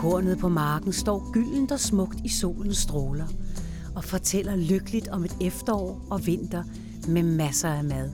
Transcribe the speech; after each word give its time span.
Kornet 0.00 0.38
på 0.38 0.48
marken 0.48 0.92
står 0.92 1.32
gyldent 1.32 1.72
og 1.72 1.80
smukt 1.80 2.20
i 2.24 2.28
solens 2.28 2.76
stråler 2.76 3.26
og 3.96 4.04
fortæller 4.04 4.56
lykkeligt 4.56 5.08
om 5.08 5.24
et 5.24 5.36
efterår 5.40 6.06
og 6.10 6.26
vinter 6.26 6.62
med 7.08 7.22
masser 7.22 7.68
af 7.68 7.84
mad. 7.84 8.10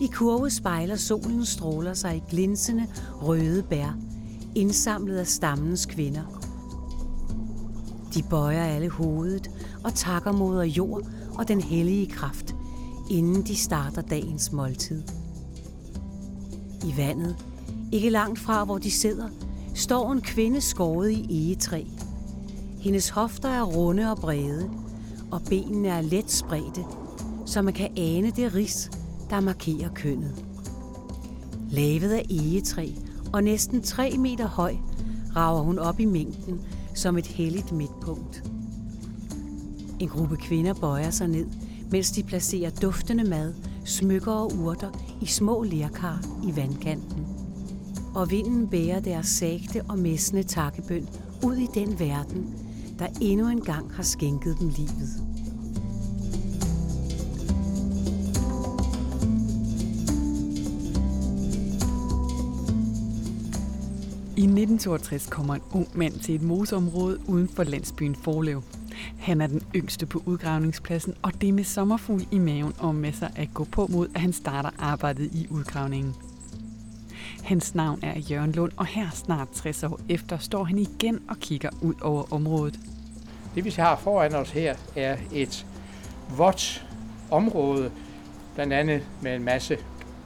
I 0.00 0.06
kurve 0.06 0.50
spejler 0.50 0.96
solens 0.96 1.48
stråler 1.48 1.94
sig 1.94 2.16
i 2.16 2.22
glinsende 2.30 2.86
røde 3.22 3.62
bær, 3.62 3.98
indsamlet 4.54 5.16
af 5.16 5.26
stammens 5.26 5.86
kvinder. 5.86 6.42
De 8.14 8.22
bøjer 8.30 8.64
alle 8.64 8.90
hovedet 8.90 9.50
og 9.84 9.94
takker 9.94 10.32
moder 10.32 10.64
jord 10.64 11.02
og 11.38 11.48
den 11.48 11.60
hellige 11.60 12.06
kraft, 12.06 12.54
inden 13.10 13.42
de 13.42 13.56
starter 13.56 14.02
dagens 14.02 14.52
måltid. 14.52 15.02
I 16.84 16.96
vandet, 16.96 17.36
ikke 17.92 18.10
langt 18.10 18.38
fra 18.38 18.64
hvor 18.64 18.78
de 18.78 18.90
sidder, 18.90 19.28
står 19.74 20.12
en 20.12 20.20
kvinde 20.20 20.60
skåret 20.60 21.10
i 21.10 21.26
egetræ. 21.30 21.84
Hendes 22.80 23.08
hofter 23.08 23.48
er 23.48 23.62
runde 23.62 24.10
og 24.10 24.16
brede, 24.16 24.70
og 25.30 25.42
benene 25.48 25.88
er 25.88 26.00
let 26.00 26.30
spredte, 26.30 26.84
så 27.46 27.62
man 27.62 27.74
kan 27.74 27.90
ane 27.96 28.30
det 28.30 28.54
ris, 28.54 28.90
der 29.30 29.40
markerer 29.40 29.88
kønnet. 29.94 30.44
Lavet 31.70 32.10
af 32.10 32.26
egetræ 32.30 32.90
og 33.32 33.44
næsten 33.44 33.82
3 33.82 34.16
meter 34.18 34.46
høj, 34.46 34.76
rager 35.36 35.62
hun 35.62 35.78
op 35.78 36.00
i 36.00 36.04
mængden 36.04 36.60
som 36.94 37.18
et 37.18 37.26
helligt 37.26 37.72
midtpunkt. 37.72 38.44
En 40.00 40.08
gruppe 40.08 40.36
kvinder 40.36 40.74
bøjer 40.74 41.10
sig 41.10 41.28
ned, 41.28 41.46
mens 41.90 42.10
de 42.10 42.22
placerer 42.22 42.70
duftende 42.70 43.24
mad, 43.24 43.54
smykker 43.84 44.32
og 44.32 44.52
urter 44.58 44.90
i 45.20 45.26
små 45.26 45.62
lerkar 45.62 46.24
i 46.48 46.56
vandkanten. 46.56 47.33
Og 48.14 48.30
vinden 48.30 48.68
bærer 48.68 49.00
deres 49.00 49.26
sagte 49.26 49.82
og 49.88 49.98
messende 49.98 50.42
takkebøn 50.42 51.08
ud 51.44 51.56
i 51.56 51.66
den 51.74 51.98
verden, 51.98 52.54
der 52.98 53.06
endnu 53.20 53.48
en 53.48 53.60
gang 53.60 53.92
har 53.92 54.02
skænket 54.02 54.56
dem 54.60 54.68
livet. 54.68 55.34
I 64.36 64.46
1962 64.46 65.26
kommer 65.26 65.54
en 65.54 65.62
ung 65.72 65.88
mand 65.94 66.12
til 66.12 66.34
et 66.34 66.42
moseområde 66.42 67.18
uden 67.26 67.48
for 67.48 67.64
landsbyen 67.64 68.14
Forlev. 68.14 68.62
Han 69.18 69.40
er 69.40 69.46
den 69.46 69.62
yngste 69.74 70.06
på 70.06 70.22
udgravningspladsen, 70.26 71.14
og 71.22 71.32
det 71.40 71.48
er 71.48 71.52
med 71.52 71.64
sommerfugl 71.64 72.26
i 72.30 72.38
maven 72.38 72.72
og 72.78 72.94
masser 72.94 73.28
at 73.36 73.48
gå 73.54 73.64
på 73.64 73.86
mod, 73.86 74.08
at 74.14 74.20
han 74.20 74.32
starter 74.32 74.70
arbejdet 74.78 75.30
i 75.32 75.46
udgravningen. 75.50 76.14
Hans 77.44 77.74
navn 77.74 77.98
er 78.02 78.18
Jørgen 78.18 78.52
Lund, 78.52 78.72
og 78.76 78.86
her 78.86 79.10
snart 79.10 79.48
60 79.54 79.82
år 79.82 80.00
efter 80.08 80.38
står 80.38 80.64
han 80.64 80.78
igen 80.78 81.22
og 81.28 81.36
kigger 81.36 81.70
ud 81.82 81.94
over 82.02 82.32
området. 82.32 82.80
Det 83.54 83.64
vi 83.64 83.70
har 83.70 83.96
foran 83.96 84.34
os 84.34 84.50
her 84.50 84.74
er 84.96 85.16
et 85.32 85.66
vådt 86.36 86.86
område, 87.30 87.90
blandt 88.54 88.72
andet 88.72 89.02
med 89.22 89.36
en 89.36 89.44
masse 89.44 89.78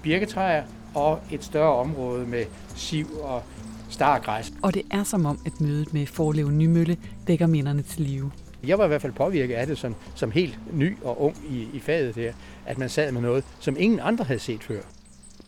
birketræer 0.03 0.65
og 0.95 1.21
et 1.33 1.45
større 1.45 1.75
område 1.75 2.27
med 2.27 2.45
siv 2.77 3.07
og 3.23 3.43
stargræs. 3.91 4.53
Og 4.63 4.75
det 4.75 4.83
er 4.91 5.05
som 5.05 5.27
om, 5.27 5.39
at 5.47 5.61
mødet 5.61 5.95
med 5.95 6.07
Forlev 6.07 6.51
Nymølle 6.51 6.97
vækker 7.27 7.47
minderne 7.47 7.83
til 7.83 8.01
live. 8.01 8.31
Jeg 8.67 8.79
var 8.79 8.85
i 8.85 8.89
hvert 8.89 9.03
fald 9.03 9.13
påvirket 9.13 9.55
af 9.55 9.67
det 9.67 9.79
som, 9.79 9.95
som 10.15 10.31
helt 10.31 10.59
ny 10.73 10.97
og 11.03 11.23
ung 11.23 11.37
i, 11.51 11.69
i 11.73 11.81
faget 11.81 12.15
der, 12.15 12.33
at 12.67 12.79
man 12.79 12.89
sad 12.89 13.13
med 13.13 13.21
noget, 13.21 13.45
som 13.61 13.77
ingen 13.79 14.01
andre 14.03 14.25
havde 14.25 14.41
set 14.41 14.63
før. 14.63 14.81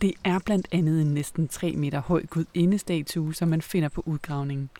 Det 0.00 0.12
er 0.24 0.38
blandt 0.38 0.68
andet 0.72 1.00
en 1.00 1.14
næsten 1.14 1.48
3 1.48 1.72
meter 1.76 2.00
høj 2.00 2.22
gudindestatue, 2.26 3.34
som 3.34 3.48
man 3.48 3.62
finder 3.62 3.88
på 3.88 4.02
udgravningen. 4.06 4.70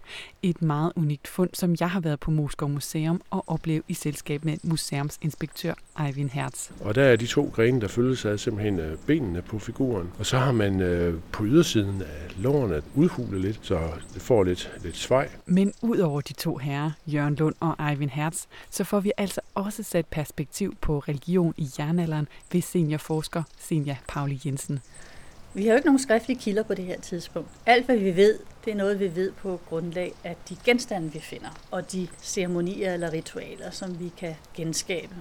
Et 0.42 0.62
meget 0.62 0.92
unikt 0.96 1.28
fund, 1.28 1.50
som 1.52 1.76
jeg 1.80 1.90
har 1.90 2.00
været 2.00 2.20
på 2.20 2.30
Moskov 2.30 2.68
Museum 2.68 3.20
og 3.30 3.44
oplevet 3.46 3.82
i 3.88 3.94
selskab 3.94 4.44
med 4.44 4.56
museumsinspektør 4.62 5.74
Eivind 6.06 6.30
Hertz. 6.30 6.70
Og 6.80 6.94
der 6.94 7.02
er 7.02 7.16
de 7.16 7.26
to 7.26 7.52
grene, 7.54 7.80
der 7.80 7.88
følges 7.88 8.24
af 8.24 8.40
simpelthen 8.40 8.78
øh, 8.78 8.98
benene 9.06 9.42
på 9.42 9.58
figuren. 9.58 10.10
Og 10.18 10.26
så 10.26 10.38
har 10.38 10.52
man 10.52 10.80
øh, 10.80 11.20
på 11.32 11.44
ydersiden 11.44 12.02
af 12.02 12.42
lårene 12.42 12.82
udhulet 12.94 13.40
lidt, 13.40 13.58
så 13.62 13.78
det 14.14 14.22
får 14.22 14.44
lidt, 14.44 14.72
lidt 14.82 14.96
svej. 14.96 15.28
Men 15.46 15.72
ud 15.82 15.98
over 15.98 16.20
de 16.20 16.32
to 16.32 16.56
herrer, 16.56 16.90
Jørgen 17.06 17.34
Lund 17.34 17.54
og 17.60 17.90
Eivind 17.90 18.10
Hertz, 18.10 18.44
så 18.70 18.84
får 18.84 19.00
vi 19.00 19.12
altså 19.16 19.40
også 19.54 19.82
sat 19.82 20.06
perspektiv 20.06 20.74
på 20.80 20.98
religion 20.98 21.54
i 21.56 21.68
jernalderen 21.78 22.28
ved 22.52 22.60
seniorforsker 22.62 23.42
Senja 23.58 23.96
Pauli 24.08 24.40
Jensen. 24.44 24.80
Vi 25.54 25.64
har 25.64 25.70
jo 25.70 25.76
ikke 25.76 25.86
nogen 25.86 25.98
skriftlige 25.98 26.40
kilder 26.40 26.62
på 26.62 26.74
det 26.74 26.84
her 26.84 27.00
tidspunkt. 27.00 27.48
Alt, 27.66 27.86
hvad 27.86 27.96
vi 27.96 28.16
ved, 28.16 28.38
det 28.64 28.70
er 28.70 28.76
noget, 28.76 29.00
vi 29.00 29.14
ved 29.14 29.32
på 29.32 29.60
grundlag 29.68 30.12
af 30.24 30.36
de 30.48 30.56
genstande, 30.64 31.12
vi 31.12 31.20
finder, 31.20 31.48
og 31.70 31.92
de 31.92 32.08
ceremonier 32.22 32.94
eller 32.94 33.12
ritualer, 33.12 33.70
som 33.70 34.00
vi 34.00 34.12
kan 34.16 34.34
genskabe. 34.54 35.14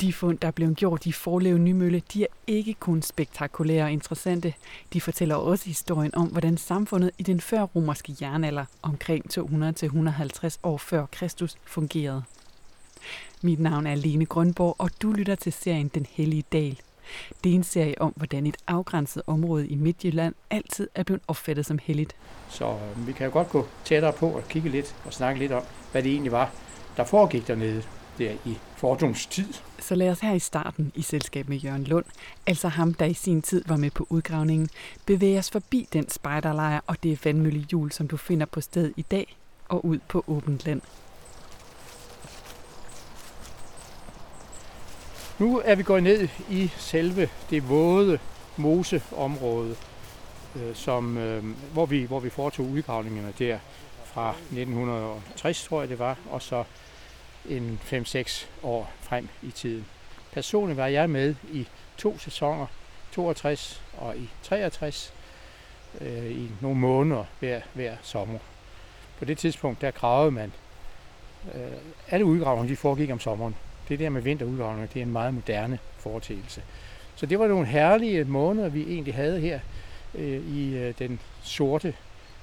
De 0.00 0.12
fund, 0.12 0.38
der 0.38 0.48
er 0.48 0.52
blevet 0.52 0.76
gjort 0.76 1.06
i 1.06 1.12
Forlev 1.12 1.58
Nymølle, 1.58 2.02
de 2.12 2.22
er 2.22 2.26
ikke 2.46 2.74
kun 2.74 3.02
spektakulære 3.02 3.84
og 3.84 3.92
interessante. 3.92 4.54
De 4.92 5.00
fortæller 5.00 5.34
også 5.34 5.64
historien 5.64 6.14
om, 6.14 6.26
hvordan 6.26 6.56
samfundet 6.56 7.10
i 7.18 7.22
den 7.22 7.40
før-romerske 7.40 8.16
jernalder, 8.20 8.64
omkring 8.82 9.24
200-150 9.38 10.56
år 10.62 10.76
før 10.76 11.06
Kristus, 11.06 11.56
fungerede. 11.64 12.22
Mit 13.42 13.60
navn 13.60 13.86
er 13.86 13.94
Lene 13.94 14.26
Grønborg, 14.26 14.76
og 14.78 14.90
du 15.02 15.12
lytter 15.12 15.34
til 15.34 15.52
serien 15.52 15.88
Den 15.88 16.06
Hellige 16.10 16.44
Dal. 16.52 16.80
Det 17.44 17.50
er 17.50 17.54
en 17.54 17.64
serie 17.64 18.00
om, 18.00 18.12
hvordan 18.16 18.46
et 18.46 18.56
afgrænset 18.66 19.22
område 19.26 19.68
i 19.68 19.74
Midtjylland 19.74 20.34
altid 20.50 20.88
er 20.94 21.02
blevet 21.02 21.22
opfattet 21.28 21.66
som 21.66 21.78
helligt. 21.82 22.16
Så 22.48 22.64
øh, 22.64 23.06
vi 23.06 23.12
kan 23.12 23.26
jo 23.26 23.32
godt 23.32 23.48
gå 23.48 23.66
tættere 23.84 24.12
på 24.12 24.28
og 24.28 24.42
kigge 24.48 24.68
lidt 24.68 24.96
og 25.04 25.12
snakke 25.12 25.38
lidt 25.38 25.52
om, 25.52 25.62
hvad 25.92 26.02
det 26.02 26.12
egentlig 26.12 26.32
var, 26.32 26.50
der 26.96 27.04
foregik 27.04 27.46
dernede 27.46 27.82
der 28.18 28.32
i 28.44 28.58
fordums 28.76 29.26
tid. 29.26 29.46
Så 29.78 29.94
lad 29.94 30.10
os 30.10 30.20
her 30.20 30.32
i 30.32 30.38
starten 30.38 30.92
i 30.94 31.02
selskab 31.02 31.48
med 31.48 31.56
Jørgen 31.56 31.84
Lund, 31.84 32.04
altså 32.46 32.68
ham, 32.68 32.94
der 32.94 33.04
i 33.04 33.14
sin 33.14 33.42
tid 33.42 33.64
var 33.66 33.76
med 33.76 33.90
på 33.90 34.06
udgravningen, 34.10 34.68
bevæge 35.06 35.38
os 35.38 35.50
forbi 35.50 35.88
den 35.92 36.10
spejderlejr 36.10 36.80
og 36.86 36.96
det 37.02 37.24
vandmøllehjul, 37.24 37.92
som 37.92 38.08
du 38.08 38.16
finder 38.16 38.46
på 38.46 38.60
stedet 38.60 38.92
i 38.96 39.02
dag 39.02 39.36
og 39.68 39.84
ud 39.84 39.98
på 40.08 40.24
åbent 40.26 40.66
land. 40.66 40.80
Nu 45.38 45.62
er 45.64 45.74
vi 45.74 45.82
gået 45.82 46.02
ned 46.02 46.28
i 46.50 46.70
selve 46.76 47.28
det 47.50 47.68
våde 47.68 48.18
moseområde, 48.56 49.76
øh, 50.56 50.74
som, 50.74 51.18
øh, 51.18 51.44
hvor, 51.72 51.86
vi, 51.86 52.04
hvor 52.04 52.20
vi 52.20 52.30
foretog 52.30 52.66
udgravningerne 52.66 53.32
der 53.38 53.58
fra 54.04 54.30
1960, 54.30 55.64
tror 55.64 55.80
jeg 55.80 55.88
det 55.88 55.98
var, 55.98 56.16
og 56.30 56.42
så 56.42 56.64
en 57.48 57.80
5-6 57.82 58.46
år 58.62 58.90
frem 59.00 59.28
i 59.42 59.50
tiden. 59.50 59.86
Personligt 60.32 60.76
var 60.76 60.86
jeg 60.86 61.10
med 61.10 61.34
i 61.52 61.66
to 61.96 62.18
sæsoner, 62.18 62.66
62 63.12 63.82
og 63.98 64.16
i 64.16 64.28
63, 64.42 65.14
øh, 66.00 66.30
i 66.30 66.50
nogle 66.60 66.78
måneder 66.78 67.24
hver, 67.40 67.60
hver 67.72 67.96
sommer. 68.02 68.38
På 69.18 69.24
det 69.24 69.38
tidspunkt, 69.38 69.80
der 69.80 69.90
gravede 69.90 70.30
man, 70.30 70.52
øh, 71.54 71.60
alle 72.08 72.24
udgravninger 72.24 72.72
de 72.72 72.76
foregik 72.76 73.10
om 73.10 73.20
sommeren. 73.20 73.54
Det 73.88 73.98
der 73.98 74.08
med 74.08 74.22
vinterudgravninger, 74.22 74.86
det 74.86 75.00
er 75.00 75.06
en 75.06 75.12
meget 75.12 75.34
moderne 75.34 75.78
foretagelse. 75.98 76.62
Så 77.16 77.26
det 77.26 77.38
var 77.38 77.46
nogle 77.46 77.66
herlige 77.66 78.24
måneder, 78.24 78.68
vi 78.68 78.82
egentlig 78.82 79.14
havde 79.14 79.40
her 79.40 79.60
øh, 80.14 80.56
i 80.56 80.76
øh, 80.76 80.94
den 80.98 81.20
sorte 81.42 81.94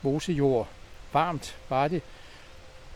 mosejord. 0.02 0.68
Varmt 1.14 1.58
var 1.70 1.88
det, 1.88 2.02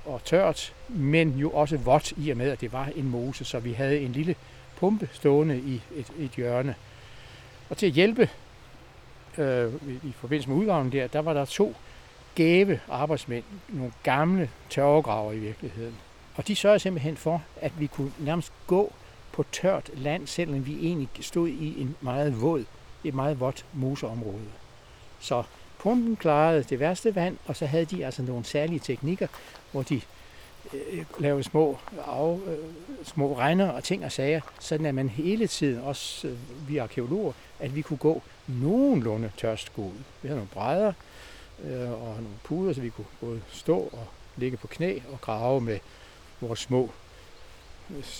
og 0.06 0.24
tørt, 0.24 0.74
men 0.90 1.30
jo 1.30 1.50
også 1.50 1.78
vådt 1.78 2.14
i 2.18 2.30
og 2.30 2.38
med, 2.38 2.52
at 2.52 2.62
det 2.62 2.74
var 2.74 2.90
en 2.96 3.10
mose, 3.10 3.46
så 3.46 3.60
vi 3.60 3.74
havde 3.74 4.00
en 4.00 4.12
lille 4.12 4.36
pumpe 4.78 5.10
stående 5.14 5.58
i 5.58 5.82
et, 5.96 6.12
et 6.20 6.32
hjørne. 6.32 6.76
Og 7.70 7.78
til 7.78 7.86
at 7.86 7.92
hjælpe 7.92 8.30
øh, 9.38 9.74
i 9.86 10.14
forbindelse 10.16 10.50
med 10.50 10.58
udgravningen 10.58 11.02
der, 11.02 11.08
der 11.08 11.20
var 11.20 11.34
der 11.34 11.46
to 11.46 11.76
gave 12.36 12.80
arbejdsmænd, 12.90 13.44
nogle 13.70 13.92
gamle 14.04 14.50
tørvegraver 14.70 15.32
i 15.32 15.40
virkeligheden. 15.40 15.96
Og 16.36 16.48
de 16.48 16.56
sørgede 16.56 16.80
simpelthen 16.80 17.18
for, 17.18 17.44
at 17.62 17.80
vi 17.80 17.88
kunne 17.88 18.12
nærmest 18.20 18.52
gå 18.68 18.94
på 19.32 19.46
tørt 19.52 19.90
land, 19.94 20.28
selvom 20.28 20.66
vi 20.66 20.86
egentlig 20.88 21.10
stod 21.22 21.48
i 21.48 21.82
en 21.82 21.96
meget 22.02 22.42
våd, 22.42 22.66
et 23.04 23.14
meget 23.14 23.40
vådt 23.40 23.66
moseområde. 23.74 24.52
Så 25.20 25.44
pumpen 25.80 26.16
klarede 26.16 26.64
det 26.64 26.80
værste 26.80 27.16
vand, 27.16 27.38
og 27.46 27.56
så 27.56 27.66
havde 27.66 27.86
de 27.86 28.06
altså 28.06 28.22
nogle 28.22 28.46
særlige 28.46 28.80
teknikker, 28.80 29.28
hvor 29.72 29.84
de 29.84 30.02
øh, 30.74 31.06
lavede 31.20 31.44
små, 31.44 31.78
af, 32.08 32.38
øh, 32.48 32.58
små 33.04 33.38
regner 33.38 33.70
og 33.70 33.84
ting 33.84 34.06
og 34.06 34.12
sager, 34.12 34.42
sådan 34.60 34.86
at 34.86 34.96
man 34.96 35.10
hele 35.10 35.48
tiden, 35.48 35.82
også 35.82 36.28
øh, 36.28 36.38
vi 36.70 36.78
arkeologer, 36.78 37.34
at 37.60 37.76
vi 37.76 37.82
kunne 37.82 37.98
gå 37.98 38.22
nogenlunde 38.48 39.32
tørst 39.38 39.74
gå. 39.76 39.92
Vi 40.22 40.28
havde 40.28 40.40
nogle 40.40 40.50
brædder 40.54 40.94
øh, 41.64 41.92
og 41.92 42.16
nogle 42.16 42.38
puder, 42.44 42.74
så 42.74 42.82
vi 42.82 42.90
kunne 42.90 43.06
både 43.22 43.42
stå 43.52 43.78
og 43.78 44.08
ligge 44.36 44.58
på 44.58 44.68
knæ 44.68 45.00
og 45.12 45.22
grave 45.22 45.62
med 45.62 45.80
vores 46.42 46.60
små 46.60 46.92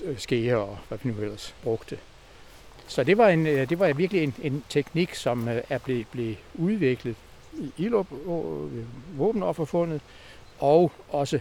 øh, 0.04 0.18
skeer 0.18 0.56
og 0.56 0.78
hvad 0.88 0.98
vi 1.04 1.10
nu 1.10 1.22
ellers 1.22 1.56
brugte. 1.64 1.98
Så 2.88 3.04
det 3.04 3.18
var, 3.18 3.30
en, 3.30 3.48
øh, 3.48 3.70
det 3.70 3.80
var 3.80 3.94
virkelig 3.94 4.24
en, 4.24 4.36
en 4.42 4.64
teknik, 4.70 5.16
som 5.16 5.48
øh, 5.48 5.62
er 5.70 5.78
blevet, 5.78 6.08
blevet 6.12 6.38
udviklet 6.54 7.16
i 7.54 7.72
Ilup, 7.78 8.08
våbenofferfundet, 9.18 10.02
og 10.60 10.92
også 11.10 11.40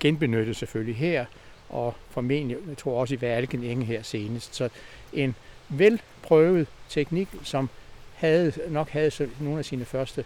genbenyttet 0.00 0.56
selvfølgelig 0.56 0.96
her, 0.96 1.24
og 1.68 1.94
formentlig, 2.10 2.56
jeg 2.68 2.76
tror 2.76 3.00
også 3.00 3.14
i 3.14 3.20
Valken 3.20 3.64
Enge 3.64 3.84
her 3.84 4.02
senest. 4.02 4.54
Så 4.54 4.68
en 5.12 5.34
velprøvet 5.68 6.66
teknik, 6.88 7.28
som 7.42 7.68
havde, 8.14 8.52
nok 8.68 8.88
havde 8.88 9.30
nogle 9.40 9.58
af 9.58 9.64
sine 9.64 9.84
første 9.84 10.24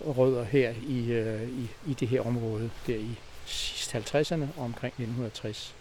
rødder 0.00 0.44
her 0.44 0.70
i, 0.88 0.98
i, 1.48 1.90
i 1.90 1.94
det 1.94 2.08
her 2.08 2.20
område, 2.20 2.70
der 2.86 2.94
i 2.94 3.18
sidst 3.46 3.94
50'erne 3.94 4.44
og 4.56 4.64
omkring 4.64 4.92
1960. 4.92 5.74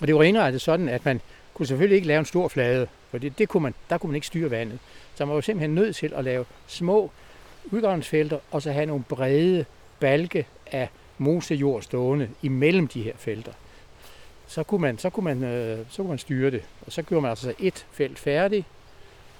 Og 0.00 0.06
det 0.06 0.14
var 0.14 0.22
indrettet 0.22 0.60
sådan, 0.60 0.88
at 0.88 1.04
man 1.04 1.20
kunne 1.54 1.66
selvfølgelig 1.66 1.96
ikke 1.96 2.08
lave 2.08 2.18
en 2.18 2.24
stor 2.24 2.48
flade, 2.48 2.86
for 3.10 3.18
det, 3.18 3.38
det 3.38 3.48
kunne 3.48 3.62
man, 3.62 3.74
der 3.90 3.98
kunne 3.98 4.08
man 4.08 4.14
ikke 4.14 4.26
styre 4.26 4.50
vandet. 4.50 4.78
Så 5.14 5.24
man 5.24 5.34
var 5.34 5.40
simpelthen 5.40 5.74
nødt 5.74 5.96
til 5.96 6.12
at 6.16 6.24
lave 6.24 6.44
små 6.66 7.10
udgangsfelter, 7.64 8.38
og 8.50 8.62
så 8.62 8.72
have 8.72 8.86
nogle 8.86 9.04
brede 9.08 9.64
balke 10.00 10.46
af 10.66 10.88
mosejord 11.18 11.82
stående 11.82 12.28
imellem 12.42 12.88
de 12.88 13.02
her 13.02 13.12
felter. 13.16 13.52
Så 14.46 14.62
kunne 14.62 14.80
man, 14.80 14.98
så 14.98 15.10
kunne 15.10 15.24
man, 15.24 15.44
øh, 15.44 15.78
så 15.90 15.96
kunne 15.96 16.08
man 16.08 16.18
styre 16.18 16.50
det. 16.50 16.62
Og 16.86 16.92
så 16.92 17.02
gjorde 17.02 17.22
man 17.22 17.30
altså 17.30 17.54
et 17.58 17.86
felt 17.92 18.18
færdigt, 18.18 18.66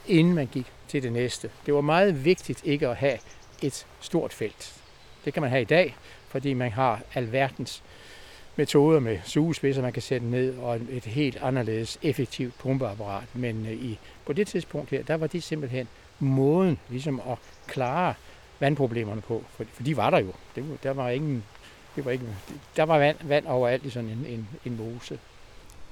inden 0.06 0.34
man 0.34 0.46
gik 0.46 0.66
til 0.88 1.02
det 1.02 1.12
næste. 1.12 1.50
Det 1.66 1.74
var 1.74 1.80
meget 1.80 2.24
vigtigt 2.24 2.64
ikke 2.64 2.88
at 2.88 2.96
have 2.96 3.18
et 3.62 3.86
stort 4.00 4.32
felt. 4.32 4.74
Det 5.24 5.32
kan 5.32 5.42
man 5.42 5.50
have 5.50 5.62
i 5.62 5.64
dag, 5.64 5.96
fordi 6.30 6.54
man 6.54 6.72
har 6.72 7.00
alverdens 7.14 7.82
metoder 8.56 9.00
med 9.00 9.18
sugespidser, 9.24 9.82
man 9.82 9.92
kan 9.92 10.02
sætte 10.02 10.26
ned, 10.26 10.58
og 10.58 10.80
et 10.90 11.04
helt 11.04 11.38
anderledes 11.42 11.98
effektivt 12.02 12.58
pumpeapparat. 12.58 13.24
Men 13.34 13.66
øh, 13.66 13.72
i, 13.72 13.98
på 14.26 14.32
det 14.32 14.46
tidspunkt 14.46 14.90
her, 14.90 15.02
der 15.02 15.14
var 15.14 15.26
det 15.26 15.42
simpelthen 15.42 15.88
måden 16.18 16.78
ligesom 16.88 17.20
at 17.30 17.38
klare 17.66 18.14
vandproblemerne 18.60 19.20
på. 19.20 19.44
For, 19.56 19.64
for 19.72 19.82
de 19.82 19.96
var 19.96 20.10
der 20.10 20.18
jo. 20.18 20.32
Det, 20.54 20.78
der 20.82 20.90
var 20.90 21.08
ingen, 21.08 21.44
det 21.96 22.04
var 22.04 22.10
ikke, 22.10 22.24
der 22.76 22.82
var 22.82 22.98
vand, 22.98 23.16
vand 23.22 23.46
overalt 23.46 23.84
i 23.84 23.90
sådan 23.90 24.08
en, 24.08 24.26
en, 24.28 24.48
en 24.64 24.76
mose. 24.76 25.18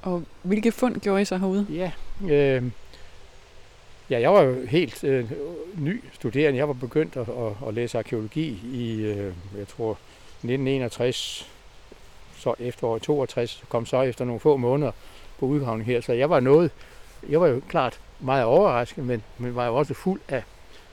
Og 0.02 0.24
hvilke 0.42 0.72
fund 0.72 1.00
gjorde 1.00 1.22
I 1.22 1.24
så 1.24 1.36
herude? 1.36 1.66
Ja, 1.70 1.90
øh, 2.22 2.62
ja 4.10 4.20
jeg 4.20 4.32
var 4.32 4.42
jo 4.42 4.66
helt 4.66 5.04
øh, 5.04 5.30
ny 5.76 6.04
studerende. 6.12 6.58
Jeg 6.58 6.68
var 6.68 6.74
begyndt 6.74 7.16
at, 7.16 7.28
at, 7.28 7.68
at 7.68 7.74
læse 7.74 7.98
arkeologi 7.98 8.60
i, 8.72 9.00
øh, 9.00 9.32
jeg 9.58 9.68
tror, 9.68 9.98
1961, 10.38 11.50
så 12.38 12.54
efteråret 12.58 13.02
62, 13.02 13.64
kom 13.68 13.86
så 13.86 14.02
efter 14.02 14.24
nogle 14.24 14.40
få 14.40 14.56
måneder 14.56 14.92
på 15.38 15.46
udgravning 15.46 15.86
her. 15.86 16.00
Så 16.00 16.12
jeg 16.12 16.30
var 16.30 16.40
noget, 16.40 16.70
jeg 17.28 17.40
var 17.40 17.46
jo 17.46 17.60
klart 17.68 18.00
meget 18.20 18.44
overrasket, 18.44 19.04
men, 19.04 19.22
men 19.38 19.56
var 19.56 19.66
jo 19.66 19.76
også 19.76 19.94
fuld 19.94 20.20
af 20.28 20.42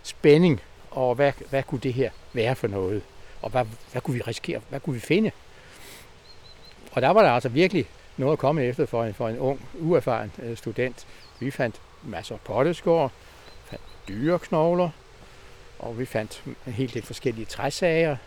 spænding 0.03 0.61
over, 0.91 1.15
hvad, 1.15 1.31
hvad 1.49 1.63
kunne 1.63 1.81
det 1.81 1.93
her 1.93 2.09
være 2.33 2.55
for 2.55 2.67
noget? 2.67 3.01
Og 3.41 3.49
hvad, 3.49 3.65
hvad 3.91 4.01
kunne 4.01 4.13
vi 4.13 4.21
risikere? 4.21 4.61
Hvad 4.69 4.79
kunne 4.79 4.93
vi 4.93 4.99
finde? 4.99 5.31
Og 6.91 7.01
der 7.01 7.09
var 7.09 7.21
der 7.21 7.31
altså 7.31 7.49
virkelig 7.49 7.87
noget 8.17 8.33
at 8.33 8.39
komme 8.39 8.63
efter 8.63 8.85
for 8.85 9.03
en, 9.03 9.13
for 9.13 9.29
en 9.29 9.39
ung, 9.39 9.61
uerfaren 9.79 10.31
øh, 10.43 10.57
student. 10.57 11.07
Vi 11.39 11.51
fandt 11.51 11.81
masser 12.03 12.35
af 12.35 12.41
potteskår, 12.41 13.11
fandt 13.65 13.83
dyreknogler, 14.07 14.89
og 15.79 15.99
vi 15.99 16.05
fandt 16.05 16.43
en 16.67 16.73
hel 16.73 16.93
del 16.93 17.03
forskellige 17.03 17.45
træsager. 17.45 18.17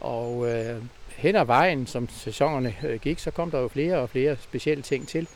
Og 0.00 0.48
øh, 0.50 0.82
hen 1.16 1.36
ad 1.36 1.44
vejen, 1.44 1.86
som 1.86 2.08
sæsonerne 2.08 2.74
øh, 2.84 3.00
gik, 3.00 3.18
så 3.18 3.30
kom 3.30 3.50
der 3.50 3.60
jo 3.60 3.68
flere 3.68 3.98
og 3.98 4.10
flere 4.10 4.36
specielle 4.36 4.82
ting 4.82 5.08
til. 5.08 5.28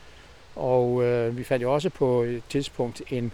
Og 0.55 1.03
øh, 1.03 1.37
vi 1.37 1.43
fandt 1.43 1.63
jo 1.63 1.73
også 1.73 1.89
på 1.89 2.21
et 2.23 2.43
tidspunkt 2.49 3.01
en, 3.09 3.31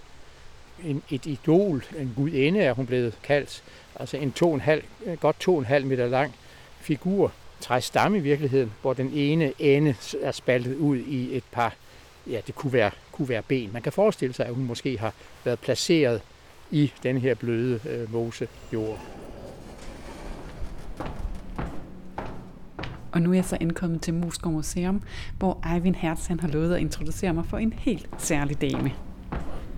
en, 0.84 1.04
et 1.12 1.26
idol, 1.26 1.84
en 2.00 2.14
gudinde 2.16 2.60
er 2.60 2.74
hun 2.74 2.86
blevet 2.86 3.18
kaldt, 3.24 3.64
altså 3.96 4.18
en 4.18 4.32
to 4.32 4.54
en 4.54 4.60
halv, 4.60 4.84
øh, 5.06 5.18
godt 5.18 5.40
to 5.40 5.58
en 5.58 5.66
halv 5.66 5.86
meter 5.86 6.08
lang 6.08 6.36
figur, 6.80 7.32
træstamme 7.62 8.18
i 8.18 8.22
virkeligheden, 8.22 8.74
hvor 8.82 8.94
den 8.94 9.12
ene 9.14 9.54
ende 9.60 9.96
er 10.22 10.32
spaltet 10.32 10.76
ud 10.76 10.98
i 10.98 11.38
et 11.38 11.44
par, 11.52 11.76
ja 12.28 12.42
det 12.48 12.56
kunne 12.56 12.74
være, 12.74 12.92
kunne 13.12 13.30
være 13.30 13.42
ben. 13.42 13.70
Man 13.74 13.82
kan 13.82 13.92
forestille 13.92 14.34
sig, 14.34 14.46
at 14.46 14.54
hun 14.54 14.64
måske 14.64 14.98
har 14.98 15.14
været 15.44 15.60
placeret 15.60 16.22
i 16.72 16.92
den 17.04 17.18
her 17.18 17.36
bløde 17.36 17.80
øh, 17.90 18.14
mose 18.14 18.48
Og 23.16 23.22
nu 23.22 23.30
er 23.30 23.34
jeg 23.34 23.46
så 23.46 23.58
indkommet 23.62 24.02
til 24.02 24.14
Moskov 24.14 24.52
Museum, 24.52 25.02
hvor 25.38 25.74
Eivind 25.74 25.96
Hertz 25.96 26.28
han 26.28 26.40
har 26.40 26.48
lovet 26.48 26.76
at 26.76 26.82
introducere 26.82 27.34
mig 27.34 27.46
for 27.46 27.58
en 27.58 27.74
helt 27.74 28.10
særlig 28.18 28.62
dame. 28.62 28.92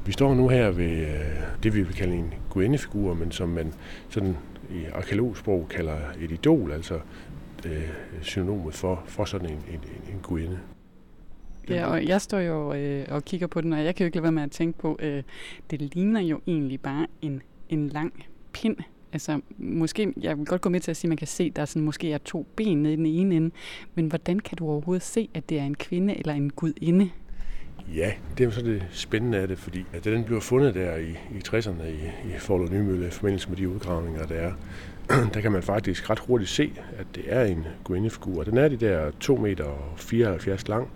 Vi 0.06 0.12
står 0.12 0.36
nu 0.36 0.48
her 0.48 0.72
ved 0.72 0.92
øh, 0.92 1.18
det, 1.64 1.76
vi 1.76 1.82
vil 1.82 1.94
kalde 1.94 2.16
en 2.16 2.34
guindefigur, 2.50 3.14
men 3.14 3.32
som 3.32 3.50
man 3.50 3.74
sådan 4.10 4.38
i 4.70 4.86
arkeologsprog 4.94 5.68
kalder 5.70 5.98
et 6.20 6.32
idol, 6.32 6.72
altså 6.72 7.00
øh, 7.66 7.90
synonymet 8.22 8.74
for, 8.74 9.04
for 9.06 9.26
sådan 9.26 9.50
en, 9.50 9.58
en, 9.72 9.80
en 10.14 10.20
guinde. 10.24 10.60
Ja, 11.70 11.86
og 11.86 12.08
jeg 12.08 12.22
står 12.22 12.40
jo 12.40 12.74
øh, 12.74 13.06
og 13.10 13.26
kigger 13.26 13.48
på 13.48 13.62
den, 13.62 13.74
og 13.74 13.86
jeg 13.86 13.96
kan 13.96 14.04
jo 14.04 14.06
ikke 14.06 14.18
lade 14.18 14.24
være 14.24 14.32
med 14.32 14.44
at 14.44 14.52
tænke 14.52 14.80
på, 14.80 14.98
øh, 15.02 15.24
det 15.72 15.82
ligner 15.82 16.22
jo 16.22 16.40
egentlig 16.48 16.82
bare 16.82 17.08
en, 17.22 17.42
en 17.70 17.90
lang 17.90 18.14
pind, 18.54 18.78
Altså, 19.14 19.42
måske, 19.58 20.14
jeg 20.22 20.38
vil 20.38 20.46
godt 20.46 20.62
gå 20.62 20.70
med 20.70 20.80
til 20.80 20.92
at 20.92 20.98
sige, 20.98 21.08
at 21.08 21.10
man 21.10 21.18
kan 21.18 21.28
se, 21.28 21.44
at 21.44 21.56
der 21.56 21.66
sådan, 21.66 21.82
måske 21.82 22.12
er 22.12 22.18
to 22.18 22.48
ben 22.56 22.84
nede 22.84 22.94
i 22.94 22.96
den 22.96 23.06
ene 23.06 23.36
ende, 23.36 23.52
men 23.96 24.08
hvordan 24.08 24.40
kan 24.40 24.58
du 24.58 24.70
overhovedet 24.70 25.04
se, 25.04 25.30
at 25.34 25.50
det 25.50 25.60
er 25.60 25.64
en 25.64 25.76
kvinde 25.76 26.18
eller 26.18 26.34
en 26.34 26.50
gudinde? 26.50 27.10
Ja, 27.96 28.12
det 28.38 28.44
er 28.44 28.46
jo 28.46 28.52
så 28.52 28.62
det 28.62 28.86
spændende 28.92 29.38
af 29.38 29.48
det, 29.48 29.60
fordi 29.60 29.86
at 29.94 30.04
den 30.04 30.24
blev 30.24 30.42
fundet 30.42 30.76
der 30.76 30.96
i, 30.96 31.10
i 31.10 31.42
60'erne 31.48 31.84
i, 31.84 32.30
i 32.30 32.40
Forlod 32.40 32.70
Nymølle 32.70 33.08
i 33.08 33.10
forbindelse 33.10 33.50
med 33.50 33.58
de 33.58 33.70
udgravninger, 33.70 34.26
der 34.26 34.36
er. 34.36 34.54
der 35.34 35.42
kan 35.42 35.52
man 35.52 35.64
faktisk 35.64 36.10
ret 36.10 36.20
hurtigt 36.20 36.50
se, 36.50 36.74
at 36.98 37.06
det 37.16 37.24
er 37.28 37.44
en 37.44 37.66
guindefigur. 37.84 38.44
Den 38.44 38.58
er 38.58 38.68
de 38.68 38.78
der 38.78 39.12
2 39.20 39.36
meter 39.36 39.64
og 39.64 40.00
74 40.00 40.68
lang, 40.68 40.90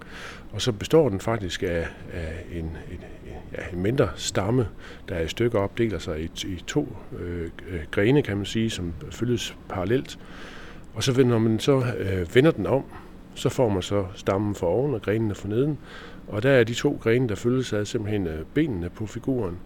og 0.52 0.62
så 0.62 0.72
består 0.72 1.10
den 1.10 1.20
faktisk 1.20 1.64
af, 1.64 1.88
af 2.14 2.46
en, 2.54 2.66
en, 2.66 3.00
ja, 3.58 3.76
en 3.78 3.82
mindre 3.82 4.10
stamme, 4.16 4.68
der 5.10 5.16
er 5.16 5.22
i 5.22 5.28
stykker 5.28 5.60
opdeler 5.60 6.00
sig 6.00 6.22
i, 6.22 6.32
i 6.48 6.64
to 6.68 6.96
øh, 7.20 7.50
øh, 7.70 7.80
grene, 7.92 8.22
kan 8.22 8.38
man 8.38 8.46
sige, 8.46 8.70
som 8.70 8.94
følges 9.12 9.56
parallelt. 9.70 10.20
Og 10.94 11.04
så 11.04 11.24
når 11.24 11.40
man 11.40 11.60
så 11.60 11.84
øh, 11.98 12.36
vender 12.36 12.52
den 12.52 12.66
om, 12.66 12.84
så 13.36 13.50
får 13.50 13.70
man 13.70 13.82
så 13.82 14.06
stammen 14.16 14.56
for 14.56 14.68
oven 14.68 14.94
og 14.94 15.02
grenene 15.02 15.36
for 15.36 15.48
neden. 15.48 15.78
Og 16.28 16.44
der 16.44 16.50
er 16.50 16.64
de 16.64 16.74
to 16.74 17.00
grene, 17.04 17.30
der 17.30 17.36
følges 17.36 17.74
af 17.74 17.88
simpelthen 17.88 18.28
øh, 18.28 18.46
benene 18.54 18.90
på 18.90 19.06
figuren. 19.06 19.58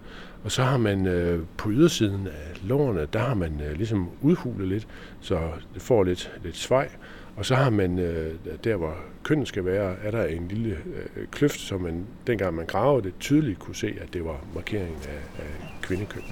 Og 0.44 0.52
så 0.52 0.62
har 0.62 0.76
man 0.76 1.06
øh, 1.06 1.42
på 1.56 1.70
ydersiden 1.70 2.26
af 2.26 2.68
lårene, 2.68 3.06
der 3.12 3.18
har 3.18 3.34
man 3.34 3.60
øh, 3.70 3.76
ligesom 3.76 4.08
udhulet 4.22 4.68
lidt, 4.68 4.88
så 5.20 5.38
det 5.74 5.82
får 5.82 6.04
lidt, 6.04 6.32
lidt 6.44 6.56
svej. 6.56 6.88
Og 7.36 7.46
så 7.46 7.54
har 7.54 7.70
man, 7.70 7.98
øh, 7.98 8.34
der 8.64 8.76
hvor 8.76 8.96
kønnen 9.22 9.46
skal 9.46 9.64
være, 9.64 9.96
er 10.02 10.10
der 10.10 10.24
en 10.24 10.48
lille 10.48 10.78
øh, 11.16 11.26
kløft, 11.30 11.60
som 11.60 11.80
man, 11.80 12.06
dengang 12.26 12.54
man 12.54 12.66
gravede 12.66 13.06
det, 13.06 13.14
tydeligt 13.20 13.58
kunne 13.58 13.76
se, 13.76 13.94
at 14.00 14.12
det 14.12 14.24
var 14.24 14.40
markeringen 14.54 15.00
af, 15.08 15.42
af 15.42 15.50
kvindekøn. 15.82 16.22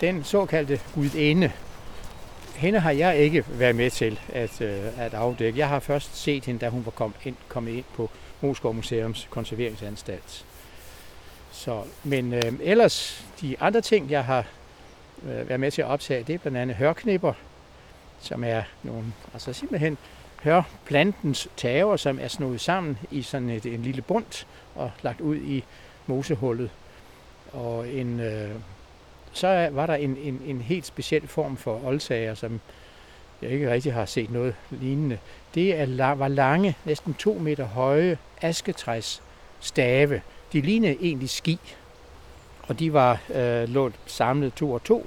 Den 0.00 0.24
såkaldte 0.24 0.80
gudinde, 0.94 1.52
hende 2.56 2.78
har 2.78 2.90
jeg 2.90 3.16
ikke 3.16 3.44
været 3.48 3.76
med 3.76 3.90
til 3.90 4.20
at, 4.32 4.60
øh, 4.60 4.98
at 4.98 5.14
afdække. 5.14 5.58
Jeg 5.58 5.68
har 5.68 5.80
først 5.80 6.16
set 6.16 6.44
hende, 6.44 6.60
da 6.60 6.68
hun 6.68 6.84
var 6.84 6.90
kommet 6.90 7.16
ind, 7.24 7.36
kommet 7.48 7.72
ind 7.72 7.84
på 7.94 8.10
Moskov 8.40 8.74
Museums 8.74 9.28
konserveringsanstalt. 9.30 10.44
Så, 11.52 11.82
men 12.04 12.34
øh, 12.34 12.52
ellers, 12.60 13.26
de 13.40 13.56
andre 13.60 13.80
ting, 13.80 14.10
jeg 14.10 14.24
har 14.24 14.46
øh, 15.24 15.48
været 15.48 15.60
med 15.60 15.70
til 15.70 15.82
at 15.82 15.88
optage, 15.88 16.24
det 16.26 16.34
er 16.34 16.38
blandt 16.38 16.58
andet 16.58 16.76
hørknipper, 16.76 17.32
som 18.24 18.44
er 18.44 18.62
nogle, 18.82 19.12
altså 19.32 19.52
simpelthen 19.52 19.98
hørplantens 20.42 21.48
tager, 21.56 21.96
som 21.96 22.18
er 22.20 22.28
snået 22.28 22.60
sammen 22.60 22.98
i 23.10 23.22
sådan 23.22 23.50
et, 23.50 23.66
en 23.66 23.82
lille 23.82 24.02
bund 24.02 24.44
og 24.74 24.90
lagt 25.02 25.20
ud 25.20 25.36
i 25.36 25.64
mosehullet. 26.06 26.70
Og 27.52 27.88
en, 27.88 28.20
øh, 28.20 28.50
så 29.32 29.68
var 29.72 29.86
der 29.86 29.94
en, 29.94 30.16
en, 30.16 30.42
en 30.46 30.60
helt 30.60 30.86
speciel 30.86 31.28
form 31.28 31.56
for 31.56 31.80
oldsager, 31.84 32.34
som 32.34 32.60
jeg 33.42 33.50
ikke 33.50 33.72
rigtig 33.72 33.92
har 33.92 34.04
set 34.04 34.30
noget 34.30 34.54
lignende. 34.70 35.18
Det 35.54 35.80
er, 35.80 36.14
var 36.14 36.28
lange, 36.28 36.76
næsten 36.84 37.14
to 37.14 37.34
meter 37.34 37.64
høje 37.64 38.18
asketræs 38.42 39.22
stave. 39.60 40.22
De 40.52 40.60
lignede 40.60 40.96
egentlig 41.00 41.30
ski, 41.30 41.58
og 42.62 42.78
de 42.78 42.92
var 42.92 43.20
øh, 43.34 43.68
lånt 43.68 43.94
samlet 44.06 44.54
to 44.54 44.72
og 44.72 44.84
to. 44.84 45.06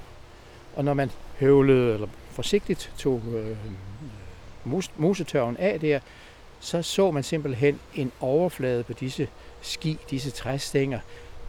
Og 0.76 0.84
når 0.84 0.94
man 0.94 1.10
høvlede 1.40 1.94
eller 1.94 2.08
forsigtigt 2.36 2.92
tog 2.98 3.22
øh, 3.34 3.56
musetørven 4.96 5.56
af 5.56 5.80
der, 5.80 6.00
så 6.60 6.82
så 6.82 7.10
man 7.10 7.22
simpelthen 7.22 7.80
en 7.94 8.12
overflade 8.20 8.82
på 8.82 8.92
disse 8.92 9.28
ski, 9.60 9.98
disse 10.10 10.30
træstænger, 10.30 11.00